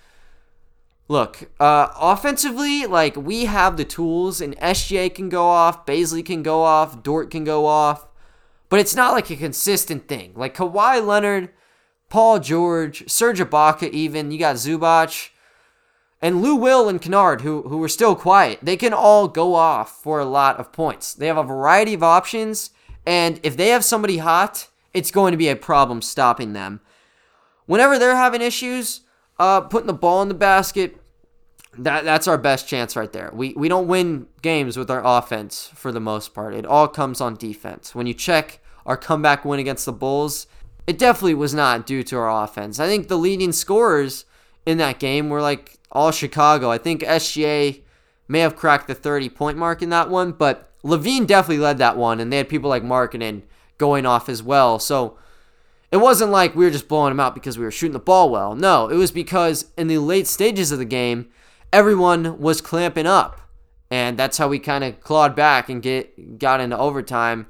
Look, 1.08 1.50
uh, 1.58 1.88
offensively, 1.96 2.86
like 2.86 3.16
we 3.16 3.46
have 3.46 3.76
the 3.76 3.84
tools, 3.84 4.40
and 4.40 4.56
SGA 4.58 5.12
can 5.12 5.28
go 5.28 5.48
off, 5.48 5.84
Bazley 5.84 6.24
can 6.24 6.44
go 6.44 6.62
off, 6.62 7.02
Dort 7.02 7.30
can 7.30 7.42
go 7.42 7.66
off 7.66 8.06
but 8.70 8.78
it's 8.78 8.94
not 8.94 9.12
like 9.12 9.28
a 9.30 9.36
consistent 9.36 10.08
thing. 10.08 10.32
Like 10.34 10.56
Kawhi 10.56 11.04
Leonard, 11.04 11.50
Paul 12.08 12.38
George, 12.38 13.10
Serge 13.10 13.40
Ibaka, 13.40 13.90
even 13.90 14.30
you 14.30 14.38
got 14.38 14.56
Zubac, 14.56 15.30
and 16.22 16.42
Lou 16.42 16.54
Will 16.54 16.88
and 16.88 17.00
Kennard, 17.00 17.40
who 17.40 17.62
who 17.62 17.82
are 17.82 17.88
still 17.88 18.14
quiet. 18.14 18.58
They 18.62 18.76
can 18.76 18.92
all 18.92 19.28
go 19.28 19.54
off 19.54 20.02
for 20.02 20.20
a 20.20 20.24
lot 20.24 20.58
of 20.58 20.72
points. 20.72 21.14
They 21.14 21.26
have 21.26 21.38
a 21.38 21.42
variety 21.42 21.94
of 21.94 22.02
options, 22.02 22.70
and 23.06 23.40
if 23.42 23.56
they 23.56 23.68
have 23.68 23.84
somebody 23.84 24.18
hot, 24.18 24.68
it's 24.92 25.10
going 25.10 25.32
to 25.32 25.38
be 25.38 25.48
a 25.48 25.56
problem 25.56 26.02
stopping 26.02 26.52
them. 26.52 26.80
Whenever 27.66 27.98
they're 27.98 28.16
having 28.16 28.42
issues, 28.42 29.02
uh, 29.38 29.62
putting 29.62 29.86
the 29.86 29.92
ball 29.92 30.22
in 30.22 30.28
the 30.28 30.34
basket, 30.34 30.96
that 31.78 32.04
that's 32.04 32.28
our 32.28 32.38
best 32.38 32.68
chance 32.68 32.96
right 32.96 33.12
there. 33.12 33.30
We 33.32 33.54
we 33.54 33.68
don't 33.68 33.86
win 33.86 34.26
games 34.42 34.76
with 34.76 34.90
our 34.90 35.02
offense 35.04 35.70
for 35.74 35.92
the 35.92 36.00
most 36.00 36.34
part. 36.34 36.54
It 36.54 36.66
all 36.66 36.88
comes 36.88 37.20
on 37.20 37.36
defense. 37.36 37.94
When 37.94 38.06
you 38.06 38.14
check 38.14 38.60
our 38.84 38.96
comeback 38.96 39.44
win 39.44 39.60
against 39.60 39.86
the 39.86 39.92
Bulls, 39.92 40.46
it 40.86 40.98
definitely 40.98 41.34
was 41.34 41.54
not 41.54 41.86
due 41.86 42.02
to 42.02 42.16
our 42.16 42.44
offense. 42.44 42.80
I 42.80 42.86
think 42.86 43.08
the 43.08 43.18
leading 43.18 43.52
scorers 43.52 44.24
in 44.66 44.78
that 44.78 44.98
game 44.98 45.28
were 45.28 45.40
like 45.40 45.78
all 45.92 46.10
Chicago. 46.10 46.70
I 46.70 46.78
think 46.78 47.02
SGA 47.02 47.82
may 48.28 48.40
have 48.40 48.56
cracked 48.56 48.86
the 48.86 48.94
30 48.94 49.28
point 49.28 49.58
mark 49.58 49.82
in 49.82 49.90
that 49.90 50.10
one, 50.10 50.32
but 50.32 50.70
LaVine 50.82 51.26
definitely 51.26 51.62
led 51.62 51.78
that 51.78 51.96
one, 51.96 52.20
and 52.20 52.32
they 52.32 52.38
had 52.38 52.48
people 52.48 52.70
like 52.70 52.82
Markkanen 52.82 53.42
going 53.78 54.06
off 54.06 54.28
as 54.28 54.42
well. 54.42 54.78
So 54.78 55.18
it 55.90 55.98
wasn't 55.98 56.30
like 56.30 56.54
we 56.54 56.64
were 56.64 56.70
just 56.70 56.88
blowing 56.88 57.10
them 57.10 57.20
out 57.20 57.34
because 57.34 57.58
we 57.58 57.64
were 57.64 57.70
shooting 57.70 57.92
the 57.92 57.98
ball 57.98 58.30
well. 58.30 58.54
No, 58.54 58.88
it 58.88 58.96
was 58.96 59.10
because 59.10 59.66
in 59.76 59.88
the 59.88 59.98
late 59.98 60.26
stages 60.26 60.70
of 60.70 60.78
the 60.78 60.84
game, 60.84 61.28
everyone 61.72 62.38
was 62.38 62.60
clamping 62.60 63.06
up 63.06 63.40
And 63.90 64.16
that's 64.16 64.38
how 64.38 64.48
we 64.48 64.60
kind 64.60 64.84
of 64.84 65.00
clawed 65.00 65.34
back 65.34 65.68
and 65.68 65.82
get 65.82 66.38
got 66.38 66.60
into 66.60 66.78
overtime 66.78 67.46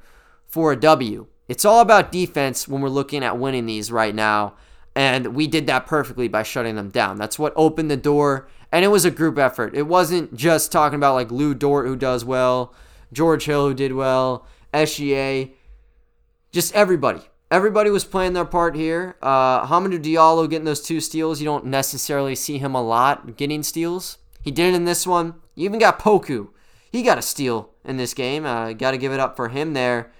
for 0.47 0.73
a 0.73 0.81
W. 0.81 1.27
It's 1.49 1.65
all 1.65 1.81
about 1.81 2.13
defense 2.13 2.67
when 2.67 2.81
we're 2.81 2.89
looking 2.89 3.23
at 3.23 3.39
winning 3.39 3.67
these 3.67 3.93
right 3.93 4.15
now. 4.15 4.55
And 4.95 5.35
we 5.35 5.47
did 5.47 5.67
that 5.67 5.87
perfectly 5.87 6.29
by 6.29 6.43
shutting 6.43 6.75
them 6.75 6.91
down. 6.91 7.17
That's 7.17 7.39
what 7.39 7.53
opened 7.57 7.91
the 7.91 7.97
door. 7.97 8.49
And 8.73 8.85
it 8.85 8.89
was 8.89 9.05
a 9.05 9.11
group 9.11 9.39
effort. 9.39 9.75
It 9.75 9.87
wasn't 9.87 10.35
just 10.35 10.73
talking 10.73 10.97
about 10.97 11.15
like 11.15 11.31
Lou 11.31 11.55
Dort, 11.55 11.87
who 11.87 11.97
does 11.97 12.25
well, 12.25 12.75
George 13.13 13.45
Hill, 13.45 13.69
who 13.69 13.75
did 13.75 13.93
well, 13.93 14.47
SGA. 14.73 15.53
Just 16.53 16.75
everybody. 16.75 17.21
Everybody 17.51 17.91
was 17.91 18.05
playing 18.05 18.35
their 18.35 18.45
part 18.45 18.77
here. 18.77 19.17
Uh, 19.21 19.67
Hamidou 19.67 20.01
Diallo 20.01 20.49
getting 20.49 20.65
those 20.65 20.83
two 20.83 21.01
steals. 21.01 21.41
You 21.41 21.47
don't 21.47 21.67
necessarily 21.67 22.37
see 22.37 22.59
him 22.59 22.77
a 22.77 22.83
lot 22.83 23.37
getting 23.37 23.65
steals. 23.65 24.19
He 24.43 24.53
did 24.53 24.73
it 24.73 24.77
in 24.77 24.85
this 24.85 25.07
one. 25.07 25.35
You 25.57 25.65
even 25.65 25.81
got 25.81 25.99
Poku. 25.99 26.49
He 26.93 27.03
got 27.03 27.19
a 27.19 27.23
steal 27.23 27.71
in 27.85 27.97
this 27.97 28.15
game. 28.15 28.47
Uh, 28.47 28.73
got 28.73 28.93
to 28.93 28.99
give 28.99 29.13
it 29.13 29.21
up 29.21 29.37
for 29.37 29.49
him 29.49 29.75
there. 29.75 30.13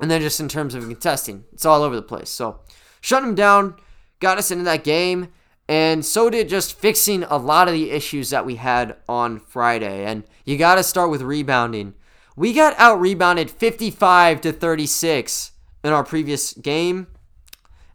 And 0.00 0.10
then 0.10 0.22
just 0.22 0.40
in 0.40 0.48
terms 0.48 0.74
of 0.74 0.84
contesting, 0.84 1.44
it's 1.52 1.64
all 1.64 1.82
over 1.82 1.94
the 1.94 2.02
place. 2.02 2.30
So 2.30 2.60
shut 3.04 3.22
him 3.22 3.34
down, 3.34 3.74
got 4.18 4.38
us 4.38 4.50
into 4.50 4.64
that 4.64 4.82
game, 4.82 5.28
and 5.68 6.02
so 6.02 6.30
did 6.30 6.48
just 6.48 6.78
fixing 6.78 7.22
a 7.24 7.36
lot 7.36 7.68
of 7.68 7.74
the 7.74 7.90
issues 7.90 8.30
that 8.30 8.46
we 8.46 8.54
had 8.54 8.96
on 9.06 9.40
Friday. 9.40 10.06
And 10.06 10.24
you 10.46 10.56
got 10.56 10.76
to 10.76 10.82
start 10.82 11.10
with 11.10 11.20
rebounding. 11.20 11.92
We 12.34 12.54
got 12.54 12.74
out 12.78 12.98
rebounded 12.98 13.50
55 13.50 14.40
to 14.40 14.52
36 14.52 15.52
in 15.84 15.92
our 15.92 16.02
previous 16.02 16.54
game. 16.54 17.08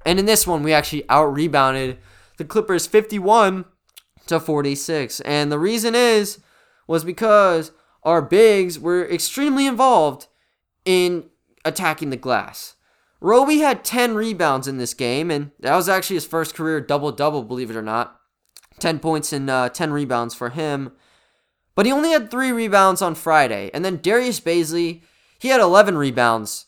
And 0.05 0.19
in 0.19 0.27
this 0.27 0.45
one, 0.45 0.61
we 0.61 0.73
actually 0.73 1.09
out 1.09 1.33
rebounded 1.33 1.97
the 2.37 2.45
Clippers 2.45 2.85
51 2.85 3.65
to 4.27 4.39
46. 4.39 5.21
And 5.21 5.51
the 5.51 5.59
reason 5.59 5.95
is 5.95 6.37
was 6.85 7.03
because 7.03 7.71
our 8.03 8.21
bigs 8.21 8.77
were 8.77 9.09
extremely 9.09 9.65
involved 9.65 10.27
in 10.85 11.31
attacking 11.65 12.11
the 12.11 12.15
glass. 12.15 12.75
Roby 13.21 13.57
had 13.57 13.83
10 13.83 14.15
rebounds 14.15 14.67
in 14.67 14.77
this 14.77 14.93
game, 14.93 15.29
and 15.29 15.51
that 15.59 15.75
was 15.75 15.89
actually 15.89 16.15
his 16.15 16.25
first 16.25 16.55
career 16.55 16.79
double 16.79 17.11
double, 17.11 17.43
believe 17.43 17.69
it 17.69 17.75
or 17.75 17.81
not. 17.81 18.19
10 18.79 18.99
points 18.99 19.33
and 19.33 19.49
uh, 19.49 19.69
10 19.69 19.91
rebounds 19.91 20.33
for 20.33 20.49
him. 20.49 20.93
But 21.75 21.85
he 21.85 21.91
only 21.91 22.11
had 22.11 22.31
three 22.31 22.51
rebounds 22.51 23.01
on 23.01 23.15
Friday. 23.15 23.71
And 23.73 23.83
then 23.83 23.97
Darius 23.97 24.39
Bazley, 24.39 25.01
he 25.37 25.49
had 25.49 25.59
11 25.59 25.97
rebounds 25.97 26.65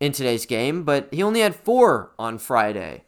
in 0.00 0.12
today's 0.12 0.46
game, 0.46 0.84
but 0.84 1.08
he 1.12 1.22
only 1.22 1.40
had 1.40 1.54
four 1.54 2.12
on 2.18 2.38
Friday. 2.38 3.04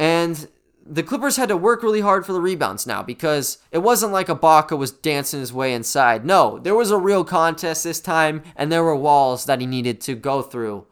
And 0.00 0.48
the 0.84 1.02
Clippers 1.02 1.36
had 1.36 1.48
to 1.48 1.56
work 1.56 1.82
really 1.82 2.00
hard 2.00 2.24
for 2.24 2.32
the 2.32 2.40
rebounds 2.40 2.86
now 2.86 3.02
because 3.02 3.58
it 3.70 3.78
wasn't 3.78 4.12
like 4.12 4.28
Ibaka 4.28 4.76
was 4.76 4.90
dancing 4.90 5.40
his 5.40 5.52
way 5.52 5.74
inside. 5.74 6.24
No, 6.24 6.58
there 6.58 6.74
was 6.74 6.90
a 6.90 6.98
real 6.98 7.24
contest 7.24 7.84
this 7.84 8.00
time, 8.00 8.42
and 8.56 8.72
there 8.72 8.84
were 8.84 8.96
walls 8.96 9.44
that 9.44 9.60
he 9.60 9.66
needed 9.66 10.00
to 10.02 10.14
go 10.14 10.40
through 10.42 10.86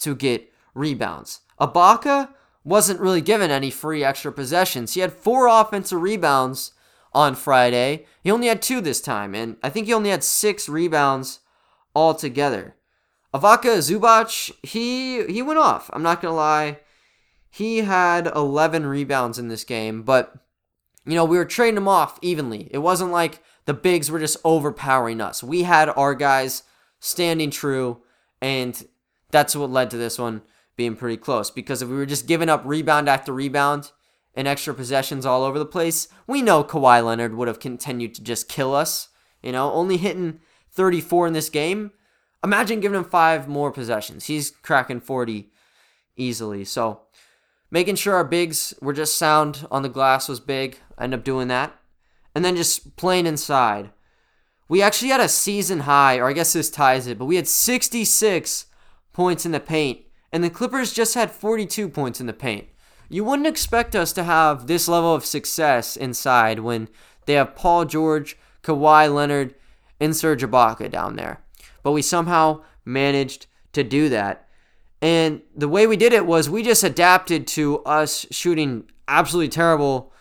to 0.00 0.14
get 0.14 0.52
rebounds. 0.74 1.40
Ibaka 1.60 2.30
wasn't 2.64 3.00
really 3.00 3.20
given 3.20 3.50
any 3.50 3.70
free 3.70 4.02
extra 4.02 4.32
possessions. 4.32 4.94
He 4.94 5.00
had 5.00 5.12
four 5.12 5.46
offensive 5.46 6.00
rebounds 6.00 6.72
on 7.12 7.34
Friday. 7.34 8.06
He 8.22 8.30
only 8.30 8.48
had 8.48 8.62
two 8.62 8.80
this 8.80 9.00
time, 9.00 9.34
and 9.34 9.56
I 9.62 9.70
think 9.70 9.86
he 9.86 9.94
only 9.94 10.10
had 10.10 10.24
six 10.24 10.68
rebounds 10.68 11.40
altogether. 11.94 12.74
Ivica 13.34 13.78
Zubac, 13.78 14.52
he 14.62 15.24
he 15.26 15.42
went 15.42 15.58
off. 15.58 15.90
I'm 15.92 16.02
not 16.02 16.22
gonna 16.22 16.34
lie. 16.34 16.78
He 17.50 17.78
had 17.78 18.26
11 18.26 18.86
rebounds 18.86 19.38
in 19.38 19.48
this 19.48 19.64
game, 19.64 20.02
but 20.02 20.34
you 21.06 21.14
know, 21.14 21.24
we 21.24 21.36
were 21.36 21.44
trading 21.44 21.76
him 21.76 21.86
off 21.88 22.18
evenly. 22.22 22.68
It 22.72 22.78
wasn't 22.78 23.12
like 23.12 23.42
the 23.66 23.74
bigs 23.74 24.10
were 24.10 24.18
just 24.18 24.38
overpowering 24.44 25.20
us. 25.20 25.42
We 25.42 25.62
had 25.62 25.88
our 25.90 26.14
guys 26.14 26.62
standing 26.98 27.50
true, 27.50 28.02
and 28.40 28.84
that's 29.34 29.54
what 29.54 29.70
led 29.70 29.90
to 29.90 29.96
this 29.96 30.18
one 30.18 30.42
being 30.76 30.96
pretty 30.96 31.18
close. 31.18 31.50
Because 31.50 31.82
if 31.82 31.88
we 31.88 31.96
were 31.96 32.06
just 32.06 32.26
giving 32.26 32.48
up 32.48 32.62
rebound 32.64 33.08
after 33.08 33.32
rebound 33.32 33.92
and 34.34 34.48
extra 34.48 34.72
possessions 34.72 35.26
all 35.26 35.44
over 35.44 35.58
the 35.58 35.66
place, 35.66 36.08
we 36.26 36.40
know 36.40 36.64
Kawhi 36.64 37.04
Leonard 37.04 37.34
would 37.34 37.48
have 37.48 37.60
continued 37.60 38.14
to 38.14 38.22
just 38.22 38.48
kill 38.48 38.74
us. 38.74 39.08
You 39.42 39.52
know, 39.52 39.70
only 39.72 39.98
hitting 39.98 40.40
34 40.70 41.26
in 41.26 41.32
this 41.34 41.50
game. 41.50 41.90
Imagine 42.42 42.80
giving 42.80 42.98
him 42.98 43.04
five 43.04 43.48
more 43.48 43.70
possessions. 43.70 44.26
He's 44.26 44.50
cracking 44.50 45.00
40 45.00 45.50
easily. 46.16 46.64
So 46.64 47.02
Making 47.74 47.96
sure 47.96 48.14
our 48.14 48.22
bigs 48.22 48.72
were 48.80 48.92
just 48.92 49.16
sound 49.16 49.66
on 49.68 49.82
the 49.82 49.88
glass 49.88 50.28
was 50.28 50.38
big. 50.38 50.78
I 50.96 51.02
ended 51.02 51.18
up 51.18 51.24
doing 51.24 51.48
that. 51.48 51.76
And 52.32 52.44
then 52.44 52.54
just 52.54 52.94
playing 52.94 53.26
inside. 53.26 53.90
We 54.68 54.80
actually 54.80 55.08
had 55.08 55.18
a 55.18 55.28
season 55.28 55.80
high, 55.80 56.18
or 56.18 56.28
I 56.28 56.34
guess 56.34 56.52
this 56.52 56.70
ties 56.70 57.08
it, 57.08 57.18
but 57.18 57.24
we 57.24 57.34
had 57.34 57.48
66 57.48 58.66
points 59.14 59.46
in 59.46 59.52
the 59.52 59.60
paint, 59.60 60.00
and 60.30 60.44
the 60.44 60.50
Clippers 60.50 60.92
just 60.92 61.14
had 61.14 61.30
42 61.30 61.88
points 61.88 62.20
in 62.20 62.26
the 62.26 62.34
paint. 62.34 62.68
You 63.08 63.24
wouldn't 63.24 63.48
expect 63.48 63.96
us 63.96 64.12
to 64.12 64.24
have 64.24 64.66
this 64.66 64.88
level 64.88 65.14
of 65.14 65.24
success 65.24 65.96
inside 65.96 66.58
when 66.58 66.88
they 67.24 67.34
have 67.34 67.54
Paul 67.54 67.86
George, 67.86 68.36
Kawhi 68.62 69.12
Leonard, 69.14 69.54
and 70.00 70.14
Serge 70.14 70.42
Ibaka 70.42 70.90
down 70.90 71.16
there. 71.16 71.40
But 71.82 71.92
we 71.92 72.02
somehow 72.02 72.62
managed 72.84 73.46
to 73.72 73.82
do 73.82 74.08
that. 74.10 74.48
And 75.00 75.42
the 75.54 75.68
way 75.68 75.86
we 75.86 75.96
did 75.96 76.12
it 76.12 76.26
was 76.26 76.50
we 76.50 76.62
just 76.62 76.82
adapted 76.82 77.46
to 77.48 77.80
us 77.84 78.26
shooting 78.30 78.90
absolutely 79.06 79.50
terrible 79.50 80.12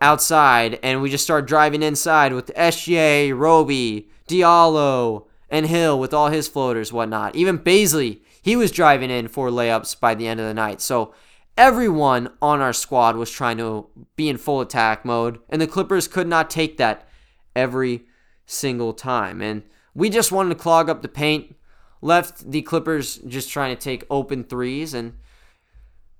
outside, 0.00 0.78
and 0.82 1.00
we 1.00 1.08
just 1.08 1.24
started 1.24 1.46
driving 1.46 1.82
inside 1.82 2.32
with 2.32 2.52
SGA, 2.54 3.36
Roby, 3.36 4.10
Diallo, 4.28 5.26
and 5.48 5.66
Hill 5.66 5.98
with 5.98 6.12
all 6.12 6.28
his 6.28 6.48
floaters, 6.48 6.92
whatnot. 6.92 7.36
Even 7.36 7.58
Bazley, 7.58 8.20
he 8.44 8.56
was 8.56 8.70
driving 8.70 9.10
in 9.10 9.28
for 9.28 9.48
layups 9.48 9.98
by 9.98 10.14
the 10.14 10.28
end 10.28 10.38
of 10.38 10.46
the 10.46 10.52
night. 10.52 10.82
So 10.82 11.14
everyone 11.56 12.28
on 12.42 12.60
our 12.60 12.74
squad 12.74 13.16
was 13.16 13.30
trying 13.30 13.56
to 13.56 13.88
be 14.16 14.28
in 14.28 14.36
full 14.36 14.60
attack 14.60 15.04
mode, 15.04 15.38
and 15.48 15.62
the 15.62 15.66
Clippers 15.66 16.06
could 16.06 16.28
not 16.28 16.50
take 16.50 16.76
that 16.76 17.08
every 17.56 18.04
single 18.44 18.92
time. 18.92 19.40
And 19.40 19.62
we 19.94 20.10
just 20.10 20.30
wanted 20.30 20.50
to 20.50 20.60
clog 20.60 20.90
up 20.90 21.00
the 21.00 21.08
paint 21.08 21.56
left 22.04 22.50
the 22.50 22.60
Clippers 22.60 23.16
just 23.16 23.50
trying 23.50 23.74
to 23.74 23.82
take 23.82 24.04
open 24.10 24.44
threes. 24.44 24.92
And, 24.92 25.14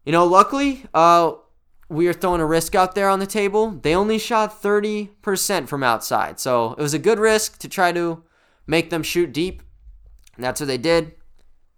you 0.06 0.12
know, 0.12 0.24
luckily, 0.24 0.86
uh, 0.94 1.32
we 1.90 2.08
are 2.08 2.14
throwing 2.14 2.40
a 2.40 2.46
risk 2.46 2.74
out 2.74 2.94
there 2.94 3.10
on 3.10 3.18
the 3.18 3.26
table. 3.26 3.70
They 3.70 3.94
only 3.94 4.18
shot 4.18 4.62
30% 4.62 5.68
from 5.68 5.82
outside. 5.82 6.40
So 6.40 6.72
it 6.72 6.80
was 6.80 6.94
a 6.94 6.98
good 6.98 7.18
risk 7.18 7.58
to 7.58 7.68
try 7.68 7.92
to 7.92 8.24
make 8.66 8.88
them 8.88 9.02
shoot 9.02 9.30
deep. 9.30 9.62
And 10.36 10.44
that's 10.44 10.60
what 10.60 10.68
they 10.68 10.78
did. 10.78 11.12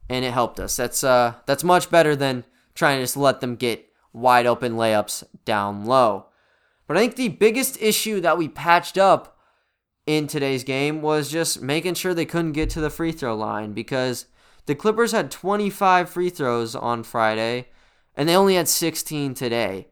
And 0.09 0.25
it 0.25 0.33
helped 0.33 0.61
us. 0.61 0.77
That's 0.77 1.03
uh 1.03 1.35
that's 1.47 1.65
much 1.65 1.91
better 1.91 2.15
than 2.15 2.45
trying 2.75 2.99
to 2.99 3.03
just 3.03 3.17
let 3.17 3.41
them 3.41 3.57
get 3.57 3.89
wide 4.13 4.47
open 4.47 4.75
layups 4.75 5.25
down 5.45 5.85
low. 5.85 6.27
But 6.87 6.97
I 6.97 7.01
think 7.01 7.17
the 7.17 7.29
biggest 7.29 7.81
issue 7.83 8.21
that 8.21 8.39
we 8.39 8.49
patched 8.49 8.97
up 8.97 9.39
in 10.07 10.27
today's 10.27 10.63
game 10.63 11.03
was 11.03 11.31
just 11.31 11.61
making 11.61 11.95
sure 11.95 12.15
they 12.15 12.25
couldn't 12.25 12.53
get 12.53 12.71
to 12.71 12.81
the 12.81 12.91
free 12.91 13.13
throw 13.13 13.35
line 13.35 13.73
because 13.73 14.27
the 14.67 14.75
Clippers 14.75 15.13
had 15.13 15.31
25 15.31 16.09
free 16.09 16.31
throws 16.31 16.75
on 16.75 17.03
Friday 17.03 17.69
and 18.17 18.29
they 18.29 18.37
only 18.37 18.55
had 18.55 18.69
16 18.69 19.35
today. 19.35 19.89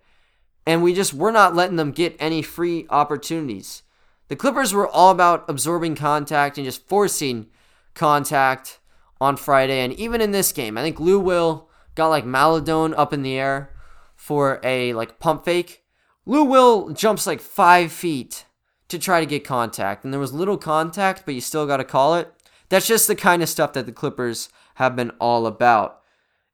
And 0.66 0.83
we 0.83 0.94
just 0.94 1.12
were 1.12 1.33
not 1.33 1.55
letting 1.55 1.77
them 1.77 1.90
get 1.90 2.16
any 2.18 2.42
free 2.42 2.87
opportunities. 2.88 3.83
The 4.29 4.37
Clippers 4.37 4.72
were 4.72 4.88
all 4.88 5.11
about 5.11 5.44
absorbing 5.48 5.96
contact 5.96 6.57
and 6.57 6.64
just 6.64 6.88
forcing 6.88 7.46
contact 7.94 8.79
on 9.24 9.37
Friday. 9.37 9.80
And 9.80 9.92
even 9.94 10.20
in 10.20 10.30
this 10.30 10.52
game, 10.52 10.78
I 10.78 10.82
think 10.82 11.00
Lou 11.00 11.18
Will 11.18 11.68
got 11.94 12.08
like 12.08 12.24
Maledon 12.24 12.94
up 12.94 13.12
in 13.12 13.22
the 13.22 13.38
air 13.38 13.74
for 14.14 14.60
a 14.62 14.92
like 14.94 15.18
pump 15.18 15.44
fake. 15.44 15.82
Lou 16.26 16.44
Will 16.44 16.90
jumps 16.90 17.26
like 17.26 17.40
five 17.40 17.92
feet 17.92 18.44
to 18.88 18.98
try 18.98 19.20
to 19.20 19.26
get 19.26 19.44
contact. 19.44 20.04
And 20.04 20.12
there 20.12 20.20
was 20.20 20.32
little 20.32 20.58
contact, 20.58 21.24
but 21.24 21.34
you 21.34 21.40
still 21.40 21.66
got 21.66 21.78
to 21.78 21.84
call 21.84 22.14
it. 22.14 22.32
That's 22.68 22.87
just 22.87 23.06
the 23.06 23.16
kind 23.16 23.42
of 23.42 23.48
stuff 23.48 23.72
that 23.74 23.87
the 23.87 23.92
Clippers 23.92 24.48
have 24.76 24.96
been 24.96 25.10
all 25.20 25.46
about. 25.46 26.00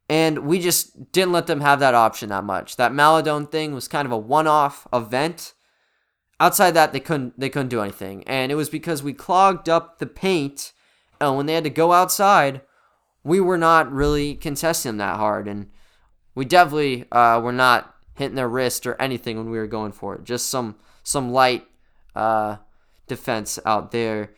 And 0.08 0.40
we 0.40 0.58
just 0.58 1.12
didn't 1.12 1.32
let 1.32 1.46
them 1.46 1.60
have 1.60 1.78
that 1.80 1.94
option 1.94 2.30
that 2.30 2.44
much. 2.44 2.76
That 2.76 2.92
Maledon 2.92 3.46
thing 3.46 3.74
was 3.74 3.86
kind 3.86 4.06
of 4.06 4.12
a 4.12 4.18
one-off 4.18 4.88
event. 4.92 5.54
Outside 6.40 6.72
that, 6.72 6.92
they 6.92 7.00
couldn't 7.00 7.38
they 7.38 7.50
couldn't 7.50 7.68
do 7.68 7.82
anything, 7.82 8.24
and 8.24 8.50
it 8.50 8.54
was 8.54 8.70
because 8.70 9.02
we 9.02 9.12
clogged 9.12 9.68
up 9.68 9.98
the 9.98 10.06
paint. 10.06 10.72
And 11.20 11.36
when 11.36 11.46
they 11.46 11.54
had 11.54 11.64
to 11.64 11.70
go 11.70 11.92
outside, 11.92 12.62
we 13.22 13.40
were 13.40 13.58
not 13.58 13.92
really 13.92 14.34
contesting 14.34 14.90
them 14.90 14.96
that 14.98 15.18
hard, 15.18 15.46
and 15.46 15.70
we 16.34 16.44
definitely 16.44 17.04
uh, 17.12 17.40
were 17.42 17.52
not 17.52 17.94
hitting 18.14 18.36
their 18.36 18.48
wrist 18.48 18.86
or 18.86 19.00
anything 19.00 19.36
when 19.36 19.50
we 19.50 19.58
were 19.58 19.66
going 19.66 19.92
for 19.92 20.14
it. 20.14 20.24
Just 20.24 20.48
some 20.48 20.76
some 21.02 21.32
light 21.32 21.66
uh, 22.14 22.56
defense 23.06 23.58
out 23.66 23.90
there. 23.90 24.32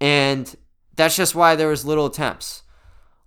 And 0.00 0.54
that's 0.96 1.16
just 1.16 1.34
why 1.34 1.54
there 1.54 1.68
was 1.68 1.84
little 1.84 2.06
attempts. 2.06 2.62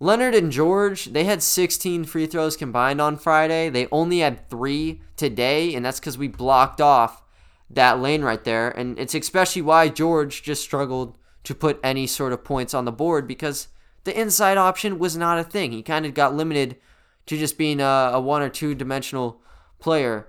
Leonard 0.01 0.33
and 0.33 0.51
George, 0.51 1.05
they 1.05 1.25
had 1.25 1.43
16 1.43 2.05
free 2.05 2.25
throws 2.25 2.55
combined 2.55 3.01
on 3.01 3.17
Friday. 3.17 3.69
They 3.69 3.87
only 3.91 4.19
had 4.19 4.49
three 4.49 5.01
today, 5.17 5.75
and 5.75 5.85
that's 5.85 5.99
because 5.99 6.17
we 6.17 6.29
blocked 6.29 6.79
off 6.79 7.21
that 7.69 7.99
lane 7.99 8.21
right 8.21 8.43
there. 8.43 8.69
And 8.69 8.97
it's 8.97 9.13
especially 9.13 9.61
why 9.61 9.89
George 9.89 10.41
just 10.41 10.63
struggled 10.63 11.17
to 11.43 11.55
put 11.55 11.79
any 11.83 12.05
sort 12.07 12.33
of 12.33 12.43
points 12.43 12.73
on 12.73 12.85
the 12.85 12.91
board 12.91 13.27
because 13.27 13.67
the 14.03 14.19
inside 14.19 14.57
option 14.57 14.99
was 14.99 15.17
not 15.17 15.39
a 15.39 15.43
thing. 15.43 15.71
He 15.71 15.81
kind 15.81 16.05
of 16.05 16.13
got 16.13 16.35
limited 16.35 16.77
to 17.25 17.37
just 17.37 17.57
being 17.57 17.79
a, 17.79 18.11
a 18.13 18.19
one 18.19 18.41
or 18.41 18.49
two 18.49 18.75
dimensional 18.75 19.41
player 19.79 20.27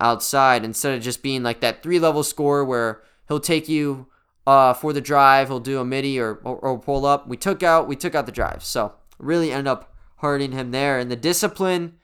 outside 0.00 0.64
instead 0.64 0.94
of 0.94 1.02
just 1.02 1.22
being 1.22 1.42
like 1.42 1.60
that 1.60 1.82
three 1.82 1.98
level 1.98 2.22
scorer 2.22 2.64
where 2.64 3.02
he'll 3.26 3.40
take 3.40 3.68
you 3.68 4.06
uh, 4.46 4.72
for 4.72 4.92
the 4.92 5.00
drive, 5.00 5.48
he'll 5.48 5.60
do 5.60 5.78
a 5.78 5.84
midi 5.84 6.18
or, 6.18 6.36
or, 6.44 6.56
or 6.56 6.78
pull 6.78 7.04
up. 7.04 7.28
We 7.28 7.36
took 7.36 7.62
out 7.62 7.86
we 7.86 7.96
took 7.96 8.14
out 8.14 8.26
the 8.26 8.32
drive, 8.32 8.64
so 8.64 8.94
really 9.18 9.52
ended 9.52 9.66
up 9.66 9.94
hurting 10.16 10.52
him 10.52 10.70
there. 10.70 10.98
And 10.98 11.10
the 11.10 11.16
discipline 11.16 11.94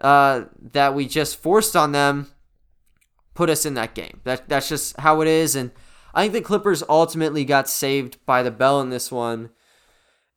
uh, 0.00 0.44
that 0.72 0.94
we 0.94 1.06
just 1.06 1.36
forced 1.36 1.76
on 1.76 1.92
them 1.92 2.28
put 3.34 3.50
us 3.50 3.66
in 3.66 3.74
that 3.74 3.94
game. 3.94 4.20
That 4.24 4.48
that's 4.48 4.68
just 4.68 4.98
how 4.98 5.20
it 5.20 5.28
is. 5.28 5.54
And 5.54 5.72
I 6.18 6.22
think 6.22 6.32
the 6.32 6.40
Clippers 6.40 6.82
ultimately 6.88 7.44
got 7.44 7.68
saved 7.68 8.18
by 8.26 8.42
the 8.42 8.50
bell 8.50 8.80
in 8.80 8.90
this 8.90 9.12
one, 9.12 9.50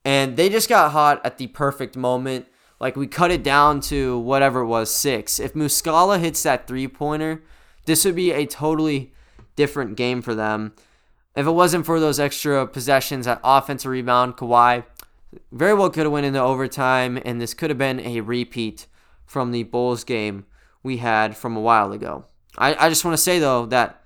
and 0.06 0.38
they 0.38 0.48
just 0.48 0.70
got 0.70 0.91
hot 0.91 1.20
at 1.26 1.39
the 1.39 1.48
perfect 1.48 1.98
moment. 1.98 2.46
Like 2.80 2.96
we 2.96 3.08
cut 3.08 3.32
it 3.32 3.41
down 3.41 3.82
to 3.82 4.20
whatever 4.20 4.60
it 4.60 4.67
was 4.67 4.94
six. 4.94 5.39
If 5.39 5.56
Muscala 5.56 6.20
hits 6.20 6.44
that 6.44 6.67
three 6.67 6.88
pointer, 6.88 7.41
this 7.88 8.06
would 8.06 8.13
be 8.13 8.32
a 8.32 8.46
totally 8.46 9.12
different 9.56 9.98
game 9.98 10.22
for 10.22 10.36
them. 10.36 10.74
If 11.36 11.48
it 11.48 11.52
wasn't 11.52 11.88
for 11.88 12.00
those 12.00 12.20
extra 12.20 12.67
possessions 12.67 13.26
at 13.26 13.41
offensive 13.44 13.89
rebound, 13.89 14.38
Kawhi 14.38 14.84
very 15.52 15.74
well 15.74 15.89
could 15.89 16.04
have 16.04 16.12
went 16.12 16.28
into 16.28 16.39
overtime, 16.39 17.20
and 17.26 17.41
this 17.41 17.56
could 17.56 17.72
have 17.72 17.80
been 17.80 18.02
a 18.02 18.22
repeat 18.22 18.86
from 19.26 19.50
the 19.50 19.63
Bulls 19.63 20.04
game 20.04 20.46
we 20.84 20.98
had 20.98 21.36
from 21.36 21.58
a 21.58 21.62
while 21.62 21.91
ago. 21.91 22.26
I, 22.56 22.76
I 22.76 22.89
just 22.89 23.04
want 23.04 23.17
to 23.17 23.24
say 23.24 23.39
though 23.39 23.65
that 23.65 24.01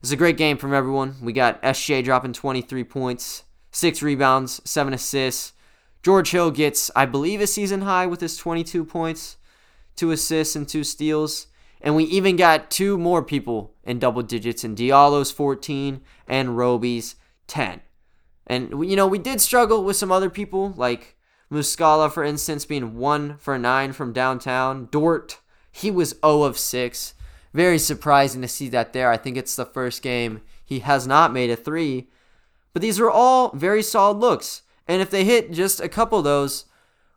it's 0.00 0.12
a 0.12 0.16
great 0.16 0.36
game 0.36 0.56
from 0.56 0.72
everyone. 0.72 1.16
We 1.20 1.32
got 1.32 1.62
SJ 1.62 2.04
dropping 2.04 2.32
23 2.32 2.84
points, 2.84 3.44
six 3.70 4.02
rebounds, 4.02 4.60
seven 4.64 4.94
assists. 4.94 5.52
George 6.02 6.30
Hill 6.30 6.50
gets, 6.50 6.90
I 6.96 7.04
believe, 7.04 7.40
a 7.40 7.46
season 7.46 7.82
high 7.82 8.06
with 8.06 8.20
his 8.20 8.38
22 8.38 8.84
points, 8.84 9.36
two 9.96 10.10
assists, 10.10 10.56
and 10.56 10.66
two 10.66 10.84
steals. 10.84 11.48
And 11.82 11.94
we 11.94 12.04
even 12.04 12.36
got 12.36 12.70
two 12.70 12.96
more 12.96 13.22
people 13.22 13.74
in 13.84 13.98
double 13.98 14.22
digits 14.22 14.64
in 14.64 14.74
Diallo's 14.74 15.30
14 15.30 16.00
and 16.26 16.56
Roby's 16.56 17.16
10. 17.46 17.82
And, 18.46 18.70
you 18.88 18.96
know, 18.96 19.06
we 19.06 19.18
did 19.18 19.40
struggle 19.40 19.84
with 19.84 19.96
some 19.96 20.10
other 20.10 20.30
people, 20.30 20.72
like 20.76 21.16
Muscala, 21.52 22.10
for 22.10 22.24
instance, 22.24 22.64
being 22.64 22.96
1 22.96 23.36
for 23.36 23.58
9 23.58 23.92
from 23.92 24.12
downtown. 24.12 24.88
Dort, 24.90 25.40
he 25.70 25.90
was 25.90 26.14
0 26.24 26.42
of 26.42 26.58
6. 26.58 27.14
Very 27.52 27.78
surprising 27.78 28.42
to 28.42 28.48
see 28.48 28.68
that 28.68 28.92
there. 28.92 29.10
I 29.10 29.16
think 29.16 29.36
it's 29.36 29.56
the 29.56 29.66
first 29.66 30.02
game 30.02 30.42
he 30.64 30.80
has 30.80 31.06
not 31.06 31.32
made 31.32 31.50
a 31.50 31.56
3. 31.56 32.08
But 32.72 32.82
these 32.82 33.00
were 33.00 33.10
all 33.10 33.50
very 33.50 33.82
solid 33.82 34.18
looks. 34.18 34.62
And 34.86 35.02
if 35.02 35.10
they 35.10 35.24
hit 35.24 35.52
just 35.52 35.80
a 35.80 35.88
couple 35.88 36.18
of 36.18 36.24
those, 36.24 36.66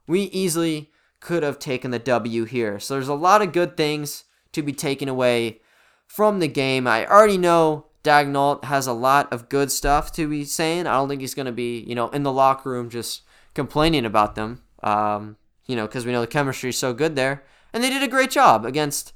we 0.08 0.24
easily 0.24 0.91
could 1.19 1.43
have 1.43 1.60
taken 1.60 1.91
the 1.91 2.00
W 2.00 2.46
here. 2.46 2.80
So 2.80 2.96
there's 2.96 3.08
a 3.08 3.13
lot 3.13 3.41
of 3.41 3.54
good 3.54 3.78
things 3.78 4.26
to 4.52 4.62
be 4.62 4.74
taken 4.74 5.08
away 5.08 5.62
from 6.06 6.39
the 6.39 6.48
game. 6.48 6.88
I 6.88 7.06
already 7.08 7.38
know 7.38 7.88
Daigneault 8.04 8.65
has 8.65 8.88
a 8.88 8.93
lot 8.93 9.32
of 9.32 9.50
good 9.50 9.72
stuff 9.72 10.12
to 10.13 10.28
be 10.28 10.43
saying. 10.43 10.86
I 10.86 10.93
don't 10.93 11.10
think 11.10 11.22
he's 11.22 11.34
going 11.34 11.46
to 11.46 11.52
be, 11.52 11.80
you 11.80 11.96
know, 11.96 12.10
in 12.10 12.24
the 12.24 12.32
locker 12.32 12.69
room 12.69 12.89
just 12.89 13.22
complaining 13.54 14.06
about 14.06 14.36
them, 14.36 14.62
um, 14.82 15.38
you 15.65 15.76
know, 15.76 15.88
because 15.88 16.06
we 16.06 16.12
know 16.12 16.22
the 16.22 16.28
chemistry 16.28 16.69
is 16.69 16.78
so 16.78 16.93
good 16.93 17.15
there. 17.15 17.43
And 17.72 17.84
they 17.84 17.89
did 17.89 18.04
a 18.04 18.08
great 18.08 18.30
job 18.30 18.65
against 18.65 19.13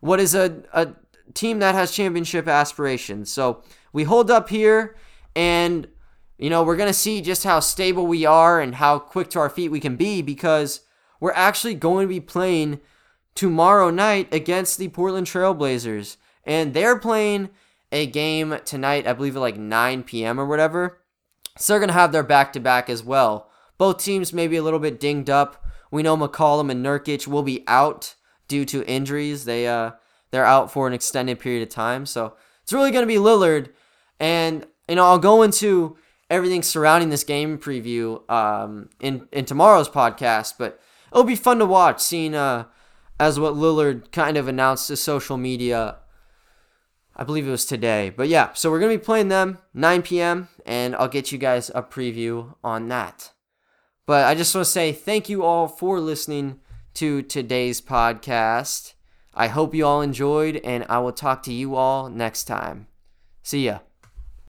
what 0.00 0.20
is 0.20 0.34
a, 0.34 0.62
a 0.72 0.94
team 1.34 1.60
that 1.60 1.74
has 1.74 1.92
championship 1.92 2.48
aspirations. 2.48 3.30
So 3.30 3.62
we 3.92 4.04
hold 4.04 4.30
up 4.30 4.48
here, 4.48 4.96
and, 5.36 5.86
you 6.38 6.50
know, 6.50 6.62
we're 6.62 6.76
going 6.76 6.88
to 6.88 6.94
see 6.94 7.20
just 7.20 7.44
how 7.44 7.60
stable 7.60 8.06
we 8.06 8.24
are 8.24 8.60
and 8.60 8.74
how 8.76 8.98
quick 8.98 9.30
to 9.30 9.38
our 9.38 9.50
feet 9.50 9.68
we 9.68 9.80
can 9.80 9.96
be 9.96 10.22
because 10.22 10.80
we're 11.20 11.32
actually 11.32 11.74
going 11.74 12.06
to 12.06 12.14
be 12.14 12.20
playing 12.20 12.80
tomorrow 13.34 13.90
night 13.90 14.32
against 14.32 14.78
the 14.78 14.88
Portland 14.88 15.26
Trailblazers. 15.26 16.16
And 16.44 16.74
they're 16.74 16.98
playing 16.98 17.50
a 17.92 18.06
game 18.06 18.58
tonight, 18.64 19.06
I 19.06 19.12
believe 19.12 19.36
at 19.36 19.40
like 19.40 19.56
9 19.56 20.02
p.m. 20.04 20.40
or 20.40 20.46
whatever. 20.46 21.00
So 21.58 21.72
they're 21.72 21.80
going 21.80 21.88
to 21.88 21.94
have 21.94 22.12
their 22.12 22.22
back 22.22 22.52
to 22.54 22.60
back 22.60 22.88
as 22.88 23.02
well. 23.02 23.50
Both 23.76 24.02
teams 24.02 24.32
may 24.32 24.48
be 24.48 24.56
a 24.56 24.62
little 24.62 24.78
bit 24.78 25.00
dinged 25.00 25.30
up. 25.30 25.64
We 25.90 26.02
know 26.02 26.16
McCollum 26.16 26.70
and 26.70 26.84
Nurkic 26.84 27.26
will 27.26 27.42
be 27.42 27.64
out 27.66 28.14
due 28.50 28.66
to 28.66 28.84
injuries. 28.84 29.46
They 29.46 29.66
uh 29.66 29.92
they're 30.30 30.44
out 30.44 30.70
for 30.70 30.86
an 30.86 30.92
extended 30.92 31.40
period 31.40 31.62
of 31.62 31.70
time. 31.70 32.04
So 32.04 32.34
it's 32.62 32.72
really 32.72 32.90
going 32.90 33.02
to 33.02 33.06
be 33.06 33.18
Lillard 33.18 33.70
and 34.18 34.66
you 34.88 34.96
know, 34.96 35.04
I'll 35.04 35.18
go 35.18 35.42
into 35.42 35.96
everything 36.28 36.62
surrounding 36.62 37.08
this 37.08 37.24
game 37.24 37.56
preview 37.56 38.28
um 38.30 38.90
in 39.00 39.26
in 39.32 39.46
tomorrow's 39.46 39.88
podcast, 39.88 40.54
but 40.58 40.78
it'll 41.10 41.24
be 41.24 41.36
fun 41.36 41.60
to 41.60 41.64
watch 41.64 42.00
seeing 42.00 42.34
uh 42.34 42.64
as 43.18 43.40
what 43.40 43.54
Lillard 43.54 44.12
kind 44.12 44.36
of 44.36 44.48
announced 44.48 44.88
to 44.88 44.96
social 44.96 45.36
media 45.38 45.96
I 47.16 47.24
believe 47.24 47.46
it 47.46 47.50
was 47.50 47.66
today. 47.66 48.10
But 48.10 48.28
yeah, 48.28 48.54
so 48.54 48.70
we're 48.70 48.80
to 48.80 48.98
be 48.98 49.04
playing 49.04 49.28
them 49.28 49.58
9 49.74 50.02
p.m. 50.02 50.48
and 50.64 50.96
I'll 50.96 51.08
get 51.08 51.30
you 51.30 51.36
guys 51.36 51.70
a 51.74 51.82
preview 51.82 52.54
on 52.64 52.88
that. 52.88 53.32
But 54.06 54.24
I 54.24 54.34
just 54.34 54.54
want 54.54 54.64
to 54.64 54.70
say 54.70 54.92
thank 54.92 55.28
you 55.28 55.44
all 55.44 55.68
for 55.68 56.00
listening 56.00 56.60
to 57.00 57.22
today's 57.22 57.80
podcast. 57.80 58.92
I 59.32 59.48
hope 59.48 59.74
you 59.74 59.86
all 59.86 60.02
enjoyed 60.02 60.56
and 60.62 60.84
I 60.86 60.98
will 60.98 61.14
talk 61.14 61.42
to 61.44 61.52
you 61.52 61.74
all 61.74 62.10
next 62.10 62.44
time. 62.44 62.88
See 63.42 63.64
ya. 63.64 63.78